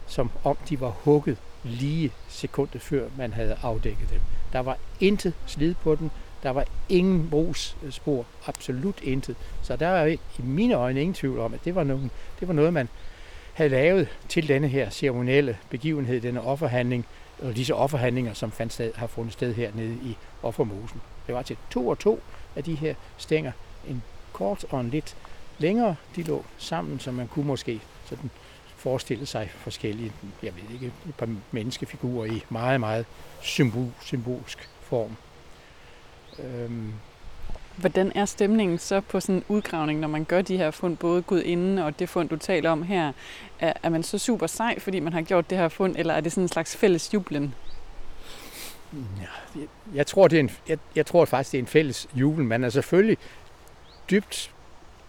som 0.06 0.30
om 0.44 0.56
de 0.68 0.80
var 0.80 0.88
hugget 0.88 1.36
lige 1.64 2.12
sekundet 2.28 2.82
før 2.82 3.08
man 3.18 3.32
havde 3.32 3.56
afdækket 3.62 4.10
dem. 4.10 4.20
Der 4.52 4.60
var 4.60 4.78
intet 5.00 5.34
slid 5.46 5.74
på 5.74 5.94
den, 5.94 6.10
der 6.42 6.50
var 6.50 6.64
ingen 6.88 7.30
brugsspor, 7.30 8.26
absolut 8.46 9.00
intet. 9.02 9.36
Så 9.62 9.76
der 9.76 9.86
er 9.86 10.06
i 10.06 10.18
mine 10.38 10.74
øjne 10.74 11.00
ingen 11.00 11.14
tvivl 11.14 11.38
om, 11.38 11.54
at 11.54 11.60
det 11.64 11.74
var, 11.74 11.84
nogen, 11.84 12.10
det 12.40 12.48
var 12.48 12.54
noget, 12.54 12.72
man 12.72 12.88
havde 13.52 13.70
lavet 13.70 14.08
til 14.28 14.48
denne 14.48 14.68
her 14.68 14.90
ceremonielle 14.90 15.56
begivenhed, 15.70 16.20
denne 16.20 16.40
offerhandling, 16.40 17.06
og 17.42 17.56
disse 17.56 17.74
offerhandlinger, 17.74 18.34
som 18.34 18.50
fandt 18.52 18.72
sted, 18.72 18.94
har 18.94 19.06
fundet 19.06 19.32
sted 19.32 19.54
hernede 19.54 19.94
i 19.94 20.16
offermosen. 20.42 21.00
Det 21.26 21.34
var 21.34 21.42
til 21.42 21.56
to 21.70 21.88
og 21.88 21.98
to 21.98 22.20
af 22.56 22.64
de 22.64 22.74
her 22.74 22.94
stænger, 23.16 23.52
en 23.88 24.02
kort 24.32 24.64
og 24.70 24.80
en 24.80 24.90
lidt 24.90 25.16
længere, 25.58 25.96
de 26.16 26.22
lå 26.22 26.44
sammen, 26.58 27.00
så 27.00 27.12
man 27.12 27.28
kunne 27.28 27.46
måske 27.46 27.80
sådan 28.04 28.30
forestille 28.76 29.26
sig 29.26 29.50
forskellige, 29.54 30.12
jeg 30.42 30.52
ved 30.54 30.74
ikke, 30.74 30.86
et 30.86 31.14
par 31.14 31.28
menneskefigurer 31.52 32.26
i 32.26 32.44
meget, 32.48 32.80
meget 32.80 33.06
symbol, 33.40 33.92
symbolsk 34.00 34.68
form. 34.80 35.16
Øhm. 36.38 36.92
Hvordan 37.80 38.12
er 38.14 38.24
stemningen 38.24 38.78
så 38.78 39.00
på 39.00 39.20
sådan 39.20 39.34
en 39.34 39.44
udgravning, 39.48 40.00
når 40.00 40.08
man 40.08 40.24
gør 40.24 40.42
de 40.42 40.56
her 40.56 40.70
fund, 40.70 40.96
både 40.96 41.22
Gud 41.22 41.42
inden 41.42 41.78
og 41.78 41.98
det 41.98 42.08
fund, 42.08 42.28
du 42.28 42.36
taler 42.36 42.70
om 42.70 42.82
her? 42.82 43.12
Er, 43.60 43.72
er 43.82 43.88
man 43.88 44.02
så 44.02 44.18
super 44.18 44.46
sej, 44.46 44.78
fordi 44.78 45.00
man 45.00 45.12
har 45.12 45.22
gjort 45.22 45.50
det 45.50 45.58
her 45.58 45.68
fund, 45.68 45.96
eller 45.98 46.14
er 46.14 46.20
det 46.20 46.32
sådan 46.32 46.44
en 46.44 46.48
slags 46.48 46.76
fælles 46.76 47.14
jublen? 47.14 47.54
Ja, 48.92 49.60
jeg, 49.60 49.68
jeg, 49.94 50.06
tror, 50.06 50.28
det 50.28 50.36
er 50.36 50.40
en, 50.40 50.50
jeg, 50.68 50.78
jeg 50.96 51.06
tror 51.06 51.24
faktisk, 51.24 51.52
det 51.52 51.58
er 51.58 51.62
en 51.62 51.66
fælles 51.66 52.08
jubel. 52.14 52.44
Man 52.44 52.62
er 52.62 52.66
altså 52.66 52.76
selvfølgelig 52.76 53.18
dybt 54.10 54.50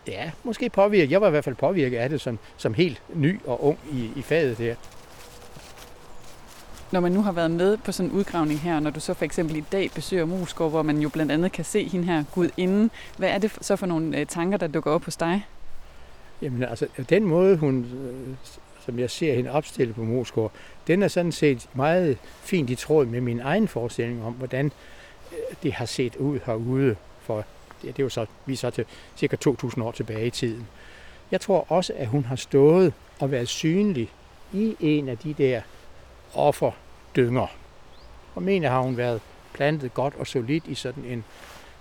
ja, 0.08 0.32
måske 0.44 0.70
påvirket. 0.70 1.12
Jeg 1.12 1.22
var 1.22 1.28
i 1.28 1.30
hvert 1.30 1.44
fald 1.44 1.56
påvirket 1.56 1.98
af 1.98 2.10
det 2.10 2.22
som, 2.22 2.40
som 2.58 2.74
helt 2.74 3.02
ny 3.14 3.40
og 3.46 3.64
ung 3.64 3.80
i, 3.92 4.12
i 4.16 4.22
faget 4.22 4.58
der. 4.58 4.76
Når 6.92 7.00
man 7.00 7.12
nu 7.12 7.22
har 7.22 7.32
været 7.32 7.52
med 7.52 7.78
på 7.78 7.92
sådan 7.92 8.12
en 8.12 8.18
udgravning 8.18 8.60
her, 8.60 8.80
når 8.80 8.90
du 8.90 9.00
så 9.00 9.14
for 9.14 9.26
eksempel 9.26 9.56
i 9.56 9.64
dag 9.72 9.92
besøger 9.96 10.26
Moskov, 10.26 10.70
hvor 10.70 10.82
man 10.82 10.98
jo 10.98 11.10
blandt 11.10 11.32
andet 11.32 11.52
kan 11.52 11.66
se 11.66 11.88
hende 11.88 12.06
her 12.06 12.24
Gud 12.34 12.50
inden, 12.58 12.92
hvad 13.18 13.30
er 13.30 13.38
det 13.38 13.52
så 13.62 13.76
for 13.76 13.86
nogle 13.86 14.18
øh, 14.18 14.26
tanker, 14.26 14.58
der 14.58 14.68
dukker 14.68 14.92
op 14.92 15.06
hos 15.06 15.16
dig? 15.16 15.46
Jamen 16.42 16.64
altså, 16.64 16.88
den 17.10 17.24
måde, 17.24 17.58
hun, 17.58 17.80
øh, 17.80 18.36
som 18.86 19.00
jeg 19.00 19.10
ser 19.10 19.36
hende 19.36 19.52
opstille 19.52 19.94
på 19.94 20.04
Moskov, 20.04 20.52
den 20.88 21.04
er 21.04 21.08
sådan 21.08 21.32
set 21.32 21.70
meget 21.74 22.18
fint 22.42 22.70
i 22.70 22.76
tråd 22.76 23.06
med 23.06 23.22
min 23.22 23.40
egen 23.40 23.68
forestilling 23.68 24.24
om, 24.24 24.34
hvordan 24.34 24.66
øh, 25.32 25.56
det 25.64 25.74
har 25.74 25.86
set 25.86 26.16
ud 26.16 26.40
herude 26.46 26.96
for 27.22 27.46
det, 27.82 27.98
det 27.98 28.00
er 28.00 28.04
jo 28.04 28.10
så, 28.10 28.26
vi 28.46 28.54
er 28.54 28.58
så 28.58 28.70
til 28.70 28.86
cirka 29.18 29.36
2.000 29.46 29.84
år 29.84 29.92
tilbage 29.92 30.28
i 30.28 30.30
tiden. 30.30 30.68
Jeg 31.32 31.42
tror 31.42 31.66
også, 31.72 31.94
at 31.96 32.08
hun 32.08 32.26
har 32.26 32.36
stået 32.36 32.94
og 33.20 33.32
været 33.32 33.48
synlig 33.48 34.10
i 34.54 34.76
en 34.80 35.10
af 35.10 35.18
de 35.18 35.34
der 35.34 35.62
offerdynger. 36.34 37.48
Og 38.36 38.44
mener 38.44 38.70
har 38.70 38.82
hun 38.82 38.98
været 38.98 39.22
plantet 39.54 39.94
godt 39.94 40.14
og 40.20 40.28
solidt 40.28 40.68
i 40.68 40.76
sådan 40.76 41.04
en, 41.06 41.24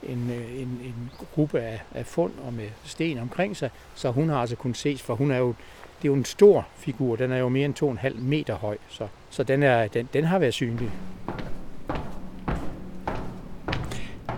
en, 0.03 0.31
øh, 0.31 0.61
en, 0.61 0.69
en 0.85 1.11
gruppe 1.35 1.61
af, 1.61 1.81
af 1.95 2.07
fund 2.07 2.33
og 2.47 2.53
med 2.53 2.69
sten 2.85 3.19
omkring 3.19 3.57
sig, 3.57 3.71
så 3.95 4.11
hun 4.11 4.29
har 4.29 4.37
altså 4.37 4.57
kunnet 4.57 4.77
ses, 4.77 5.03
for 5.03 5.15
hun 5.15 5.31
er 5.31 5.39
jo, 5.39 5.49
det 5.49 6.05
er 6.05 6.09
jo 6.09 6.15
en 6.15 6.25
stor 6.25 6.67
figur, 6.77 7.17
den 7.17 7.33
er 7.33 7.39
jo 7.39 7.49
mere 7.49 7.65
end 7.65 8.01
2,5 8.01 8.21
meter 8.21 8.55
høj, 8.55 8.77
så, 8.89 9.09
så 9.31 9.43
den, 9.43 9.63
er, 9.63 9.89
den, 9.89 10.09
den 10.13 10.25
har 10.25 10.39
været 10.39 10.55
synlig. 10.55 10.91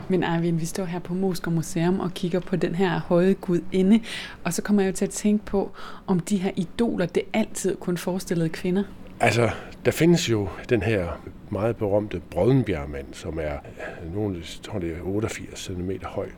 Men 0.08 0.24
Arvin, 0.24 0.60
vi 0.60 0.64
står 0.64 0.84
her 0.84 0.98
på 0.98 1.14
Mosker 1.14 1.50
Museum 1.50 2.00
og 2.00 2.14
kigger 2.14 2.40
på 2.40 2.56
den 2.56 2.74
her 2.74 3.00
høje 3.00 3.32
gudinde, 3.34 4.00
og 4.44 4.52
så 4.52 4.62
kommer 4.62 4.82
jeg 4.82 4.90
jo 4.90 4.96
til 4.96 5.04
at 5.04 5.10
tænke 5.10 5.44
på, 5.44 5.70
om 6.06 6.20
de 6.20 6.36
her 6.36 6.50
idoler, 6.56 7.06
det 7.06 7.22
altid 7.32 7.76
kun 7.76 7.96
forestillede 7.96 8.48
kvinder. 8.48 8.84
Altså, 9.22 9.50
der 9.84 9.90
findes 9.90 10.30
jo 10.30 10.48
den 10.68 10.82
her 10.82 11.22
meget 11.50 11.76
berømte 11.76 12.22
Brødenbjergmand, 12.30 13.06
som 13.12 13.38
er 13.42 13.58
nogen, 14.14 14.42
tror 14.62 14.78
det 14.78 14.92
er 14.92 15.02
88 15.02 15.58
cm 15.58 15.90
høj, 16.02 16.28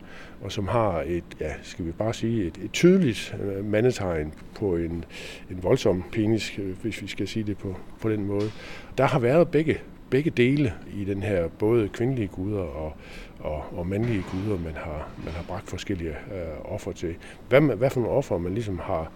og 0.41 0.51
som 0.51 0.67
har 0.67 1.03
et, 1.07 1.23
ja, 1.39 1.53
skal 1.61 1.85
vi 1.85 1.91
bare 1.91 2.13
sige, 2.13 2.43
et, 2.45 2.57
et 2.63 2.71
tydeligt 2.71 3.35
øh, 3.43 3.65
mandetegn 3.65 4.33
på 4.55 4.75
en, 4.75 5.05
en 5.51 5.63
voldsom 5.63 6.03
penis, 6.11 6.59
øh, 6.59 6.77
hvis 6.81 7.01
vi 7.01 7.07
skal 7.07 7.27
sige 7.27 7.43
det 7.43 7.57
på, 7.57 7.75
på 8.01 8.09
den 8.09 8.25
måde. 8.25 8.51
Der 8.97 9.05
har 9.05 9.19
været 9.19 9.47
begge 9.47 9.79
begge 10.13 10.29
dele 10.29 10.73
i 10.95 11.05
den 11.05 11.23
her 11.23 11.47
både 11.47 11.89
kvindelige 11.89 12.27
guder 12.27 12.61
og, 12.61 12.93
og, 13.39 13.63
og 13.77 13.87
mandlige 13.87 14.23
guder, 14.31 14.59
man 14.59 14.73
har, 14.75 15.09
man 15.25 15.33
har 15.33 15.43
bragt 15.47 15.69
forskellige 15.69 16.09
øh, 16.09 16.73
offer 16.73 16.91
til. 16.91 17.15
Hvad, 17.49 17.61
hvad 17.61 17.89
for 17.89 18.01
nogle 18.01 18.15
offer 18.15 18.37
man 18.37 18.53
ligesom 18.53 18.79
har, 18.79 19.11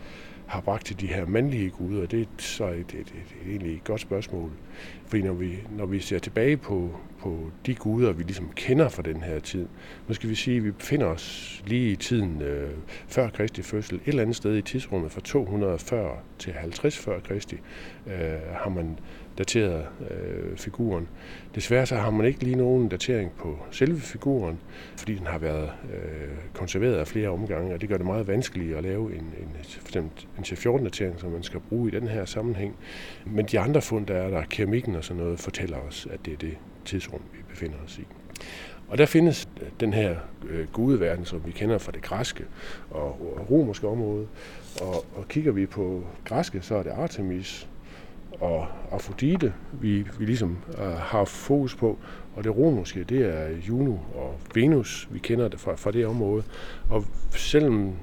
har 0.48 0.62
bragt 0.62 0.86
til 0.86 1.00
de 1.00 1.08
her 1.08 1.26
mandlige 1.26 1.70
guder, 1.70 2.06
det 2.06 2.22
er 2.22 2.26
så 2.38 2.66
et, 2.66 2.78
et, 2.78 2.94
et, 2.94 3.08
et 3.08 3.50
egentlig 3.50 3.76
et 3.76 3.84
godt 3.84 4.02
spørgsmål. 4.02 4.52
Fordi 5.08 5.22
når 5.22 5.34
vi, 5.34 5.58
når 5.78 5.86
vi 5.86 6.00
ser 6.00 6.20
tilbage 6.20 6.58
på, 6.58 6.92
på 7.20 7.52
de 7.66 7.76
guder, 7.76 8.12
vi 8.12 8.24
ligesom 8.24 8.52
kender 8.56 8.90
fra 8.90 9.02
den 9.02 9.22
her 9.22 9.40
tid, 9.40 9.68
nu 10.08 10.14
skal 10.14 10.30
vi 10.30 10.36
sige, 10.36 10.58
at 10.58 10.64
vi 10.64 10.72
befinder 10.72 11.06
os 11.06 11.64
lige 11.68 11.92
i 11.92 11.96
tiden 11.96 12.42
øh, 12.42 12.70
før 13.08 13.30
Kristi 13.30 13.62
fødsel, 13.62 13.96
et 13.96 14.02
eller 14.06 14.22
andet 14.22 14.36
sted 14.36 14.56
i 14.58 14.62
tidsrummet 14.62 15.12
fra 15.12 15.22
240 15.22 16.18
til 16.40 16.54
50 16.54 16.98
før 16.98 17.20
Kristi, 17.20 17.56
øh, 18.08 18.14
har 18.54 18.70
man 18.70 19.00
dateret 19.38 19.86
øh, 20.12 20.58
figuren. 20.58 21.08
Desværre 21.56 21.86
så 21.86 21.96
har 21.96 22.12
man 22.12 22.26
ikke 22.26 22.44
lige 22.44 22.56
nogen 22.56 22.90
datering 22.90 23.32
på 23.32 23.60
selve 23.72 24.00
figuren, 24.00 24.60
fordi 24.98 25.16
den 25.16 25.28
har 25.28 25.38
været 25.38 25.72
øh, 25.94 26.38
konserveret 26.54 26.96
af 26.96 27.08
flere 27.08 27.30
omgange, 27.30 27.74
og 27.74 27.82
det 27.82 27.90
gør 27.90 27.98
det 27.98 28.06
meget 28.06 28.28
vanskeligt 28.28 28.78
at 28.78 28.84
lave 28.84 29.16
en, 29.16 29.22
en, 29.22 29.50
for 29.64 30.00
en 30.00 30.44
C14-datering, 30.44 31.20
som 31.20 31.32
man 31.32 31.44
skal 31.44 31.60
bruge 31.60 31.88
i 31.88 31.92
den 31.92 32.08
her 32.08 32.26
sammenhæng. 32.26 32.76
Men 33.26 33.46
de 33.46 33.60
andre 33.60 33.82
fund, 33.82 34.06
der 34.06 34.16
er 34.16 34.30
der, 34.30 34.44
keramikken 34.50 34.96
og 34.98 35.04
sådan 35.04 35.24
noget, 35.24 35.40
fortæller 35.40 35.78
os, 35.78 36.08
at 36.12 36.20
det 36.26 36.34
er 36.34 36.38
det 36.38 36.58
tidsrum, 36.86 37.22
vi 37.34 37.40
befinder 37.50 37.78
os 37.86 37.98
i. 37.98 38.08
Og 38.88 38.98
der 38.98 39.06
findes 39.06 39.50
den 39.80 39.94
her 39.94 40.16
øh, 40.50 40.68
gudeverden, 40.68 41.26
som 41.26 41.42
vi 41.46 41.52
kender 41.52 41.78
fra 41.78 41.92
det 41.92 42.02
græske 42.02 42.46
og, 42.92 43.06
og 43.06 43.52
romerske 43.52 43.88
område. 43.88 44.28
Og, 44.82 45.06
og 45.16 45.28
kigger 45.28 45.52
vi 45.52 45.66
på 45.66 46.04
græske, 46.26 46.62
så 46.62 46.76
er 46.76 46.84
det 46.84 46.90
Artemis, 46.90 47.68
og 48.40 48.68
Afrodite, 48.92 49.54
vi, 49.82 50.06
vi 50.20 50.26
ligesom 50.26 50.58
øh, 50.78 50.88
har 50.88 51.26
fokus 51.26 51.76
på. 51.76 51.98
Og 52.36 52.44
det 52.44 52.58
romerske, 52.58 53.04
det 53.04 53.22
er 53.22 53.50
Juno 53.68 53.96
og 54.16 54.40
Venus, 54.56 55.08
vi 55.12 55.20
kender 55.20 55.48
det 55.48 55.60
fra, 55.60 55.76
fra 55.76 55.92
det 55.92 56.06
område. 56.06 56.44
Og 56.90 57.06
selvom 57.32 57.94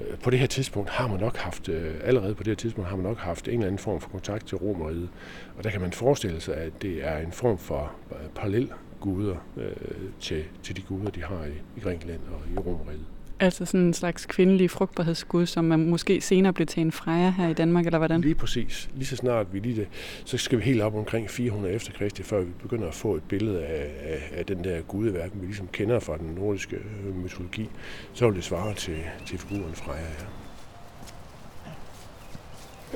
Øh, 0.00 0.18
på 0.18 0.30
det 0.30 0.38
her 0.38 0.46
tidspunkt 0.46 0.90
har 0.90 1.08
man 1.08 1.20
nok 1.20 1.36
haft, 1.36 1.68
øh, 1.68 1.94
allerede 2.04 2.34
på 2.34 2.42
det 2.42 2.50
her 2.50 2.56
tidspunkt 2.56 2.90
har 2.90 2.96
man 2.96 3.06
nok 3.06 3.18
haft 3.18 3.48
en 3.48 3.54
eller 3.54 3.66
anden 3.66 3.78
form 3.78 4.00
for 4.00 4.10
kontakt 4.10 4.46
til 4.46 4.56
Romeriet. 4.56 5.08
Og 5.56 5.64
der 5.64 5.70
kan 5.70 5.80
man 5.80 5.92
forestille 5.92 6.40
sig, 6.40 6.56
at 6.56 6.82
det 6.82 7.06
er 7.06 7.18
en 7.18 7.32
form 7.32 7.58
for 7.58 7.92
øh, 8.12 8.28
parallel 8.34 8.72
guder 9.00 9.36
øh, 9.56 9.72
til, 10.20 10.44
til 10.62 10.76
de 10.76 10.82
guder, 10.82 11.10
de 11.10 11.22
har 11.22 11.44
i, 11.44 11.76
i 11.76 11.80
Grækenland 11.80 12.20
og 12.32 12.40
i 12.54 12.58
Romeriet. 12.58 13.06
Altså 13.40 13.64
sådan 13.64 13.80
en 13.80 13.94
slags 13.94 14.26
kvindelig 14.26 14.70
frugtbarhedsgud, 14.70 15.46
som 15.46 15.64
man 15.64 15.90
måske 15.90 16.20
senere 16.20 16.52
blev 16.52 16.66
til 16.66 16.80
en 16.80 16.92
freja 16.92 17.30
her 17.30 17.48
i 17.48 17.52
Danmark, 17.52 17.86
eller 17.86 17.98
hvordan? 17.98 18.20
Lige 18.20 18.34
præcis. 18.34 18.88
Lige 18.94 19.06
så 19.06 19.16
snart 19.16 19.46
vi 19.52 19.58
lige 19.58 19.76
det, 19.76 19.88
så 20.24 20.38
skal 20.38 20.58
vi 20.58 20.64
helt 20.64 20.82
op 20.82 20.94
omkring 20.94 21.30
400 21.30 21.74
efter 21.74 21.92
Kristi, 21.92 22.22
før 22.22 22.40
vi 22.40 22.50
begynder 22.62 22.88
at 22.88 22.94
få 22.94 23.14
et 23.14 23.22
billede 23.22 23.64
af, 23.64 23.90
af, 24.04 24.38
af 24.38 24.46
den 24.46 24.64
der 24.64 24.80
gudeverden, 24.80 25.40
vi 25.40 25.46
ligesom 25.46 25.68
kender 25.72 26.00
fra 26.00 26.16
den 26.16 26.34
nordiske 26.34 26.76
øh, 26.76 27.16
mytologi. 27.22 27.68
Så 28.12 28.26
vil 28.26 28.36
det 28.36 28.44
svare 28.44 28.74
til, 28.74 28.96
til 29.26 29.38
figuren 29.38 29.74
freja, 29.74 30.00
ja. 30.00 30.24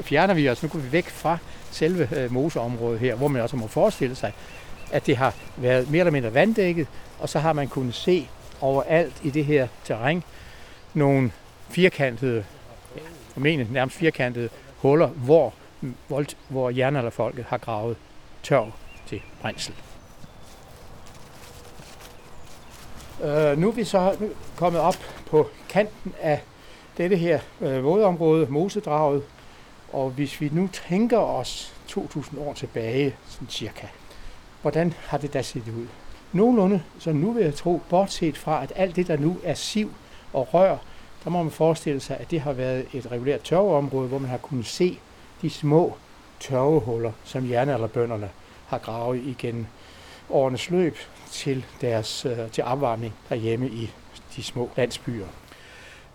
Fjerner 0.02 0.34
vi 0.34 0.48
os, 0.48 0.62
nu 0.62 0.68
går 0.68 0.78
vi 0.78 0.92
væk 0.92 1.08
fra 1.08 1.38
selve 1.70 2.20
øh, 2.20 2.32
moseområdet 2.32 3.00
her, 3.00 3.14
hvor 3.14 3.28
man 3.28 3.42
også 3.42 3.56
må 3.56 3.66
forestille 3.66 4.14
sig, 4.14 4.32
at 4.92 5.06
det 5.06 5.16
har 5.16 5.34
været 5.56 5.90
mere 5.90 6.00
eller 6.00 6.12
mindre 6.12 6.34
vanddækket, 6.34 6.86
og 7.18 7.28
så 7.28 7.38
har 7.38 7.52
man 7.52 7.68
kunnet 7.68 7.94
se 7.94 8.28
overalt 8.62 9.20
i 9.22 9.30
det 9.30 9.44
her 9.44 9.68
terræn 9.84 10.22
nogle 10.94 11.32
firkantede, 11.68 12.44
formentlig 13.32 13.68
nærmest 13.70 13.96
firkantede 13.96 14.48
huller, 14.76 15.08
hvor, 15.08 15.54
hvor, 16.08 16.24
hvor 16.48 16.70
jernalderfolket 16.70 17.44
har 17.44 17.58
gravet 17.58 17.96
tørv 18.42 18.72
til 19.06 19.22
brændsel. 19.40 19.74
Øh, 23.22 23.58
nu 23.58 23.68
er 23.68 23.72
vi 23.72 23.84
så 23.84 24.16
kommet 24.56 24.80
op 24.80 24.96
på 25.26 25.48
kanten 25.68 26.14
af 26.20 26.40
dette 26.96 27.16
her 27.16 27.40
øh, 27.60 27.84
vådområde, 27.84 28.46
Mosedraget, 28.46 29.22
og 29.92 30.10
hvis 30.10 30.40
vi 30.40 30.50
nu 30.52 30.68
tænker 30.88 31.18
os 31.18 31.74
2000 31.88 32.40
år 32.40 32.52
tilbage, 32.52 33.16
sådan 33.26 33.48
cirka, 33.48 33.86
hvordan 34.62 34.94
har 35.06 35.18
det 35.18 35.32
da 35.32 35.42
set 35.42 35.68
ud? 35.68 35.86
Nogenlunde, 36.32 36.82
så 36.98 37.12
nu 37.12 37.32
vil 37.32 37.44
jeg 37.44 37.54
tro, 37.54 37.80
bortset 37.88 38.36
fra, 38.36 38.62
at 38.62 38.72
alt 38.76 38.96
det, 38.96 39.06
der 39.06 39.16
nu 39.16 39.36
er 39.44 39.54
siv 39.54 39.92
og 40.32 40.54
rør, 40.54 40.76
der 41.24 41.30
må 41.30 41.42
man 41.42 41.52
forestille 41.52 42.00
sig, 42.00 42.16
at 42.20 42.30
det 42.30 42.40
har 42.40 42.52
været 42.52 42.86
et 42.92 43.12
regulært 43.12 43.40
tørveområde, 43.40 44.08
hvor 44.08 44.18
man 44.18 44.30
har 44.30 44.38
kunnet 44.38 44.66
se 44.66 44.98
de 45.42 45.50
små 45.50 45.96
tørvehuller, 46.40 47.12
som 47.24 47.50
jernalderbønderne 47.50 48.30
har 48.66 48.78
gravet 48.78 49.22
igen 49.26 49.66
årenes 50.30 50.70
løb 50.70 50.96
til 51.30 51.64
deres 51.80 52.26
øh, 52.26 52.50
til 52.52 52.64
opvarmning 52.64 53.14
derhjemme 53.28 53.68
i 53.68 53.90
de 54.36 54.42
små 54.42 54.70
landsbyer. 54.76 55.26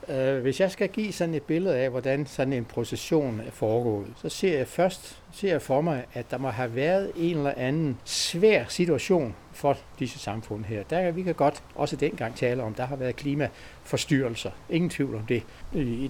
Øh, 0.09 0.41
hvis 0.41 0.59
jeg 0.59 0.71
skal 0.71 0.89
give 0.89 1.13
sådan 1.13 1.33
et 1.33 1.43
billede 1.43 1.75
af, 1.75 1.89
hvordan 1.89 2.25
sådan 2.25 2.53
en 2.53 2.65
procession 2.65 3.41
er 3.47 3.51
foregået, 3.51 4.07
så 4.21 4.29
ser 4.29 4.57
jeg 4.57 4.67
først 4.67 5.19
ser 5.33 5.51
jeg 5.51 5.61
for 5.61 5.81
mig, 5.81 6.05
at 6.13 6.31
der 6.31 6.37
må 6.37 6.49
have 6.49 6.75
været 6.75 7.11
en 7.15 7.37
eller 7.37 7.53
anden 7.57 7.97
svær 8.05 8.65
situation 8.69 9.35
for 9.57 9.77
disse 9.99 10.19
samfund 10.19 10.65
her. 10.65 10.83
Der 10.83 11.11
vi 11.11 11.23
kan 11.23 11.35
godt 11.35 11.63
også 11.75 11.95
dengang 11.95 12.35
tale 12.35 12.63
om, 12.63 12.73
der 12.73 12.85
har 12.85 12.95
været 12.95 13.15
klimaforstyrrelser. 13.15 14.51
Ingen 14.69 14.89
tvivl 14.89 15.15
om 15.15 15.21
det. 15.25 15.43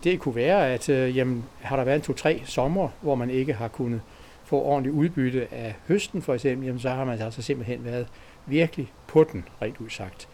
Det 0.03 0.19
kunne 0.19 0.35
være, 0.35 0.73
at 0.73 0.89
øh, 0.89 1.17
jamen, 1.17 1.45
har 1.61 1.75
der 1.75 1.83
været 1.83 1.95
en 1.95 2.01
to-tre 2.01 2.41
sommer, 2.45 2.89
hvor 3.01 3.15
man 3.15 3.29
ikke 3.29 3.53
har 3.53 3.67
kunnet 3.67 4.01
få 4.45 4.61
ordentligt 4.61 4.95
udbytte 4.95 5.47
af 5.53 5.75
høsten 5.87 6.21
for 6.21 6.33
eksempel, 6.33 6.65
jamen 6.65 6.79
så 6.79 6.89
har 6.89 7.05
man 7.05 7.21
altså 7.21 7.41
simpelthen 7.41 7.85
været 7.85 8.07
virkelig 8.45 8.91
på 9.07 9.23
den, 9.23 9.45
rent 9.61 9.77
udsagt. 9.77 10.27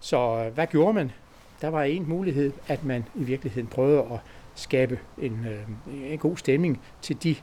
Så 0.00 0.44
øh, 0.44 0.54
hvad 0.54 0.66
gjorde 0.66 0.92
man? 0.92 1.12
Der 1.60 1.68
var 1.68 1.82
en 1.82 2.08
mulighed, 2.08 2.52
at 2.68 2.84
man 2.84 3.04
i 3.14 3.24
virkeligheden 3.24 3.68
prøvede 3.68 3.98
at 3.98 4.18
skabe 4.54 4.98
en, 5.18 5.46
øh, 5.48 6.12
en 6.12 6.18
god 6.18 6.36
stemning 6.36 6.80
til 7.02 7.22
de 7.22 7.36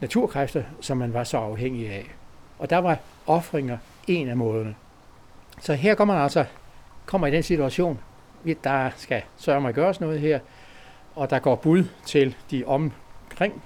naturkræfter, 0.00 0.62
som 0.80 0.96
man 0.96 1.12
var 1.12 1.24
så 1.24 1.38
afhængig 1.38 1.88
af. 1.90 2.14
Og 2.58 2.70
der 2.70 2.78
var 2.78 2.98
offringer 3.26 3.78
en 4.08 4.28
af 4.28 4.36
måderne. 4.36 4.74
Så 5.60 5.74
her 5.74 5.94
kommer 5.94 6.14
man 6.14 6.22
altså 6.22 6.44
kommer 7.06 7.26
i 7.26 7.30
den 7.30 7.42
situation, 7.42 8.00
der 8.64 8.90
skal 8.96 9.22
sørge 9.36 9.60
mig 9.60 9.68
at 9.68 9.74
gøres 9.74 10.00
noget 10.00 10.20
her, 10.20 10.38
og 11.14 11.30
der 11.30 11.38
går 11.38 11.54
bud 11.54 11.84
til 12.06 12.36
de 12.50 12.64
omkring 12.64 13.62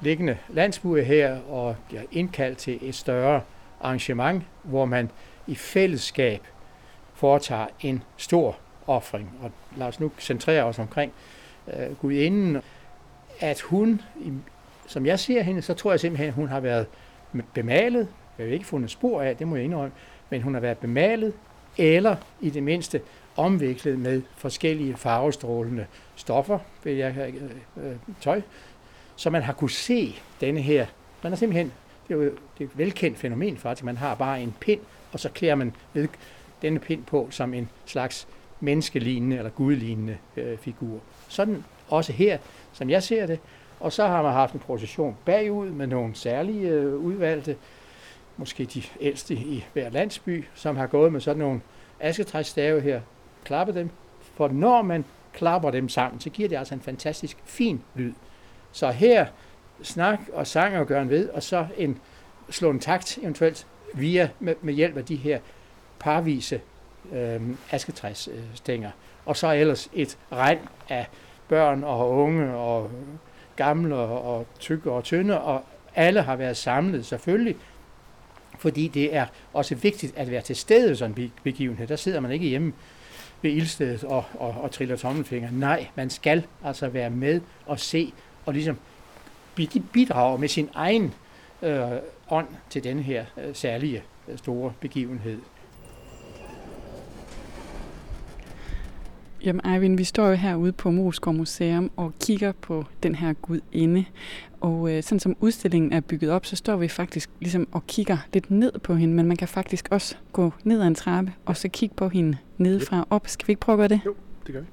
liggende 0.00 0.38
landsbyer 0.48 1.02
her, 1.02 1.40
og 1.40 1.76
bliver 1.88 2.02
indkaldt 2.12 2.58
til 2.58 2.78
et 2.88 2.94
større 2.94 3.40
arrangement, 3.80 4.42
hvor 4.62 4.84
man 4.84 5.10
i 5.46 5.54
fællesskab 5.54 6.42
foretager 7.14 7.66
en 7.80 8.02
stor 8.16 8.56
offring. 8.86 9.30
Og 9.42 9.50
lad 9.76 9.86
os 9.86 10.00
nu 10.00 10.10
centrere 10.18 10.64
os 10.64 10.78
omkring 10.78 11.12
øh, 11.68 11.96
Gudinden, 11.96 12.62
at 13.40 13.60
hun, 13.60 14.02
som 14.86 15.06
jeg 15.06 15.18
ser 15.18 15.42
hende, 15.42 15.62
så 15.62 15.74
tror 15.74 15.90
jeg 15.92 16.00
simpelthen, 16.00 16.28
at 16.28 16.34
hun 16.34 16.48
har 16.48 16.60
været 16.60 16.86
bemalet. 17.54 18.08
Jeg 18.38 18.46
har 18.46 18.52
ikke 18.52 18.66
fundet 18.66 18.90
spor 18.90 19.22
af, 19.22 19.36
det 19.36 19.48
må 19.48 19.56
jeg 19.56 19.64
indrømme, 19.64 19.92
men 20.30 20.42
hun 20.42 20.54
har 20.54 20.60
været 20.60 20.78
bemalet, 20.78 21.32
eller 21.78 22.16
i 22.40 22.50
det 22.50 22.62
mindste 22.62 23.00
omviklet 23.36 23.98
med 23.98 24.22
forskellige 24.36 24.96
farvestrålende 24.96 25.86
stoffer, 26.16 26.58
vil 26.84 26.96
jeg 26.96 27.14
øh, 27.18 27.90
øh, 27.90 27.96
tøj, 28.20 28.42
så 29.16 29.30
man 29.30 29.42
har 29.42 29.52
kunne 29.52 29.70
se 29.70 30.14
denne 30.40 30.60
her. 30.60 30.86
Man 31.22 31.32
har 31.32 31.36
simpelthen, 31.36 31.72
det 32.08 32.14
er 32.14 32.18
jo 32.18 32.24
det 32.24 32.34
er 32.60 32.64
et 32.64 32.78
velkendt 32.78 33.18
fænomen 33.18 33.56
faktisk, 33.56 33.84
man 33.84 33.96
har 33.96 34.14
bare 34.14 34.42
en 34.42 34.54
pind, 34.60 34.80
og 35.12 35.20
så 35.20 35.28
klæder 35.28 35.54
man 35.54 35.74
ved 35.92 36.08
denne 36.62 36.78
pind 36.78 37.04
på 37.04 37.28
som 37.30 37.54
en 37.54 37.68
slags 37.86 38.28
menneskelignende 38.60 39.36
eller 39.36 39.50
gudlignende 39.50 40.16
øh, 40.36 40.58
figur. 40.58 40.98
Sådan 41.28 41.64
også 41.88 42.12
her, 42.12 42.38
som 42.72 42.90
jeg 42.90 43.02
ser 43.02 43.26
det. 43.26 43.38
Og 43.80 43.92
så 43.92 44.06
har 44.06 44.22
man 44.22 44.32
haft 44.32 44.54
en 44.54 44.60
procession 44.60 45.16
bagud 45.24 45.70
med 45.70 45.86
nogle 45.86 46.14
særlige 46.14 46.68
øh, 46.68 46.94
udvalgte, 46.94 47.56
måske 48.36 48.64
de 48.64 48.82
ældste 49.00 49.34
i 49.34 49.66
hver 49.72 49.90
landsby, 49.90 50.44
som 50.54 50.76
har 50.76 50.86
gået 50.86 51.12
med 51.12 51.20
sådan 51.20 51.38
nogle 51.38 51.60
asketræsstave 52.00 52.80
her, 52.80 53.00
klappe 53.44 53.74
dem. 53.74 53.90
For 54.34 54.48
når 54.48 54.82
man 54.82 55.04
klapper 55.32 55.70
dem 55.70 55.88
sammen, 55.88 56.20
så 56.20 56.30
giver 56.30 56.48
det 56.48 56.56
altså 56.56 56.74
en 56.74 56.80
fantastisk 56.80 57.36
fin 57.44 57.82
lyd. 57.94 58.12
Så 58.72 58.90
her 58.90 59.26
snak 59.82 60.20
og 60.32 60.46
sang 60.46 60.78
og 60.78 60.86
gøren 60.86 61.02
en 61.02 61.10
ved, 61.10 61.28
og 61.28 61.42
så 61.42 61.66
en 61.76 61.98
slå 62.50 62.70
en 62.70 62.80
takt 62.80 63.18
eventuelt 63.22 63.66
via 63.94 64.28
med, 64.40 64.54
med 64.62 64.74
hjælp 64.74 64.96
af 64.96 65.04
de 65.04 65.16
her 65.16 65.38
parvise 65.98 66.60
øh, 67.12 67.40
asketræsstænger. 67.70 68.90
Og 69.26 69.36
så 69.36 69.52
ellers 69.52 69.90
et 69.92 70.18
regn 70.32 70.58
af 70.88 71.06
børn 71.48 71.84
og 71.84 72.10
unge 72.10 72.54
og 72.54 72.90
gamle 73.56 73.96
og 73.96 74.46
tykke 74.58 74.90
og 74.90 75.04
tynde, 75.04 75.40
og 75.40 75.62
alle 75.94 76.22
har 76.22 76.36
været 76.36 76.56
samlet 76.56 77.06
selvfølgelig, 77.06 77.56
fordi 78.58 78.88
det 78.88 79.14
er 79.14 79.26
også 79.52 79.74
vigtigt 79.74 80.12
at 80.16 80.30
være 80.30 80.42
til 80.42 80.56
stede 80.56 80.96
sådan 80.96 81.14
en 81.18 81.32
begivenhed. 81.42 81.86
Der 81.86 81.96
sidder 81.96 82.20
man 82.20 82.30
ikke 82.30 82.46
hjemme 82.46 82.72
ved 83.42 83.50
ildstedet 83.50 84.04
og, 84.04 84.24
og, 84.34 84.54
og 84.62 84.70
triller 84.70 84.96
tommelfinger. 84.96 85.50
Nej, 85.52 85.86
man 85.94 86.10
skal 86.10 86.46
altså 86.64 86.88
være 86.88 87.10
med 87.10 87.40
og 87.66 87.80
se 87.80 88.12
og 88.46 88.54
ligesom 88.54 88.78
bidrage 89.92 90.38
med 90.38 90.48
sin 90.48 90.68
egen 90.74 91.14
øh, 91.62 91.82
ånd 92.30 92.48
til 92.70 92.84
den 92.84 92.98
her 92.98 93.24
øh, 93.38 93.54
særlige 93.54 94.02
øh, 94.28 94.38
store 94.38 94.72
begivenhed. 94.80 95.38
Jamen 99.46 99.66
Eivind, 99.66 99.96
vi 99.96 100.04
står 100.04 100.28
jo 100.28 100.34
herude 100.34 100.72
på 100.72 100.90
Moskov 100.90 101.34
Museum 101.34 101.90
og 101.96 102.12
kigger 102.20 102.52
på 102.52 102.84
den 103.02 103.14
her 103.14 103.32
gudinde. 103.32 104.04
Og 104.60 104.92
øh, 104.92 105.02
sådan 105.02 105.20
som 105.20 105.36
udstillingen 105.40 105.92
er 105.92 106.00
bygget 106.00 106.30
op, 106.30 106.46
så 106.46 106.56
står 106.56 106.76
vi 106.76 106.88
faktisk 106.88 107.30
ligesom 107.40 107.68
og 107.72 107.86
kigger 107.86 108.16
lidt 108.32 108.50
ned 108.50 108.72
på 108.78 108.94
hende, 108.94 109.14
men 109.14 109.26
man 109.26 109.36
kan 109.36 109.48
faktisk 109.48 109.88
også 109.90 110.16
gå 110.32 110.52
ned 110.64 110.80
ad 110.80 110.86
en 110.86 110.94
trappe 110.94 111.32
og 111.44 111.56
så 111.56 111.68
kigge 111.68 111.94
på 111.94 112.08
hende 112.08 112.36
nedefra 112.58 113.06
op. 113.10 113.28
Skal 113.28 113.46
vi 113.46 113.50
ikke 113.50 113.60
prøve 113.60 113.74
at 113.74 113.78
gøre 113.78 113.98
det? 113.98 114.00
Jo, 114.06 114.14
det 114.46 114.54
gør 114.54 114.60
vi. 114.60 114.66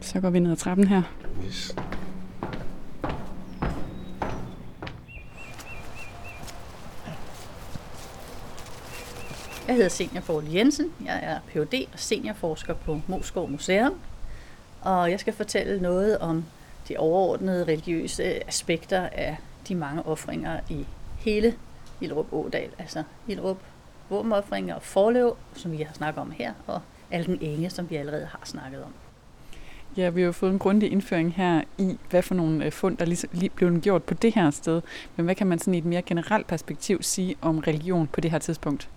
Så 0.00 0.20
går 0.20 0.30
vi 0.30 0.38
ned 0.38 0.50
ad 0.50 0.56
trappen 0.56 0.86
her. 0.86 1.02
Yes. 1.46 1.76
Jeg 9.66 9.74
hedder 9.74 9.88
Senior 9.88 10.20
Forl 10.20 10.44
Jensen. 10.44 10.92
Jeg 11.04 11.20
er 11.22 11.38
Ph.D. 11.48 11.88
og 11.92 11.98
seniorforsker 11.98 12.74
på 12.74 13.00
Moskov 13.06 13.50
Museum. 13.50 13.94
Og 14.82 15.10
jeg 15.10 15.20
skal 15.20 15.32
fortælle 15.32 15.82
noget 15.82 16.18
om 16.18 16.44
de 16.88 16.96
overordnede 16.96 17.64
religiøse 17.64 18.48
aspekter 18.48 19.08
af 19.12 19.36
de 19.68 19.74
mange 19.74 20.06
ofringer 20.06 20.60
i 20.68 20.86
hele 21.18 21.54
Ilrup 22.00 22.32
Ådal. 22.32 22.70
Altså 22.78 23.02
Ilrup 23.28 23.58
våbenoffringer 24.08 24.74
og 24.74 24.82
forløb, 24.82 25.32
som 25.54 25.72
vi 25.72 25.76
har 25.76 25.94
snakket 25.94 26.20
om 26.20 26.30
her, 26.30 26.52
og 26.66 26.80
Alden 27.10 27.38
Enge, 27.40 27.70
som 27.70 27.90
vi 27.90 27.96
allerede 27.96 28.26
har 28.26 28.40
snakket 28.44 28.82
om. 28.82 28.92
Ja, 29.96 30.08
vi 30.08 30.20
har 30.20 30.26
jo 30.26 30.32
fået 30.32 30.52
en 30.52 30.58
grundig 30.58 30.92
indføring 30.92 31.34
her 31.34 31.62
i, 31.78 31.98
hvad 32.10 32.22
for 32.22 32.34
nogle 32.34 32.64
øh, 32.64 32.72
fund, 32.72 32.96
der 32.96 33.04
lige, 33.04 33.28
lige 33.32 33.50
blev 33.50 33.80
gjort 33.80 34.02
på 34.02 34.14
det 34.14 34.34
her 34.34 34.50
sted. 34.50 34.82
Men 35.16 35.24
hvad 35.24 35.34
kan 35.34 35.46
man 35.46 35.58
sådan 35.58 35.74
i 35.74 35.78
et 35.78 35.84
mere 35.84 36.02
generelt 36.02 36.46
perspektiv 36.46 37.02
sige 37.02 37.36
om 37.40 37.58
religion 37.58 38.06
på 38.06 38.20
det 38.20 38.30
her 38.30 38.38
tidspunkt? 38.38 38.88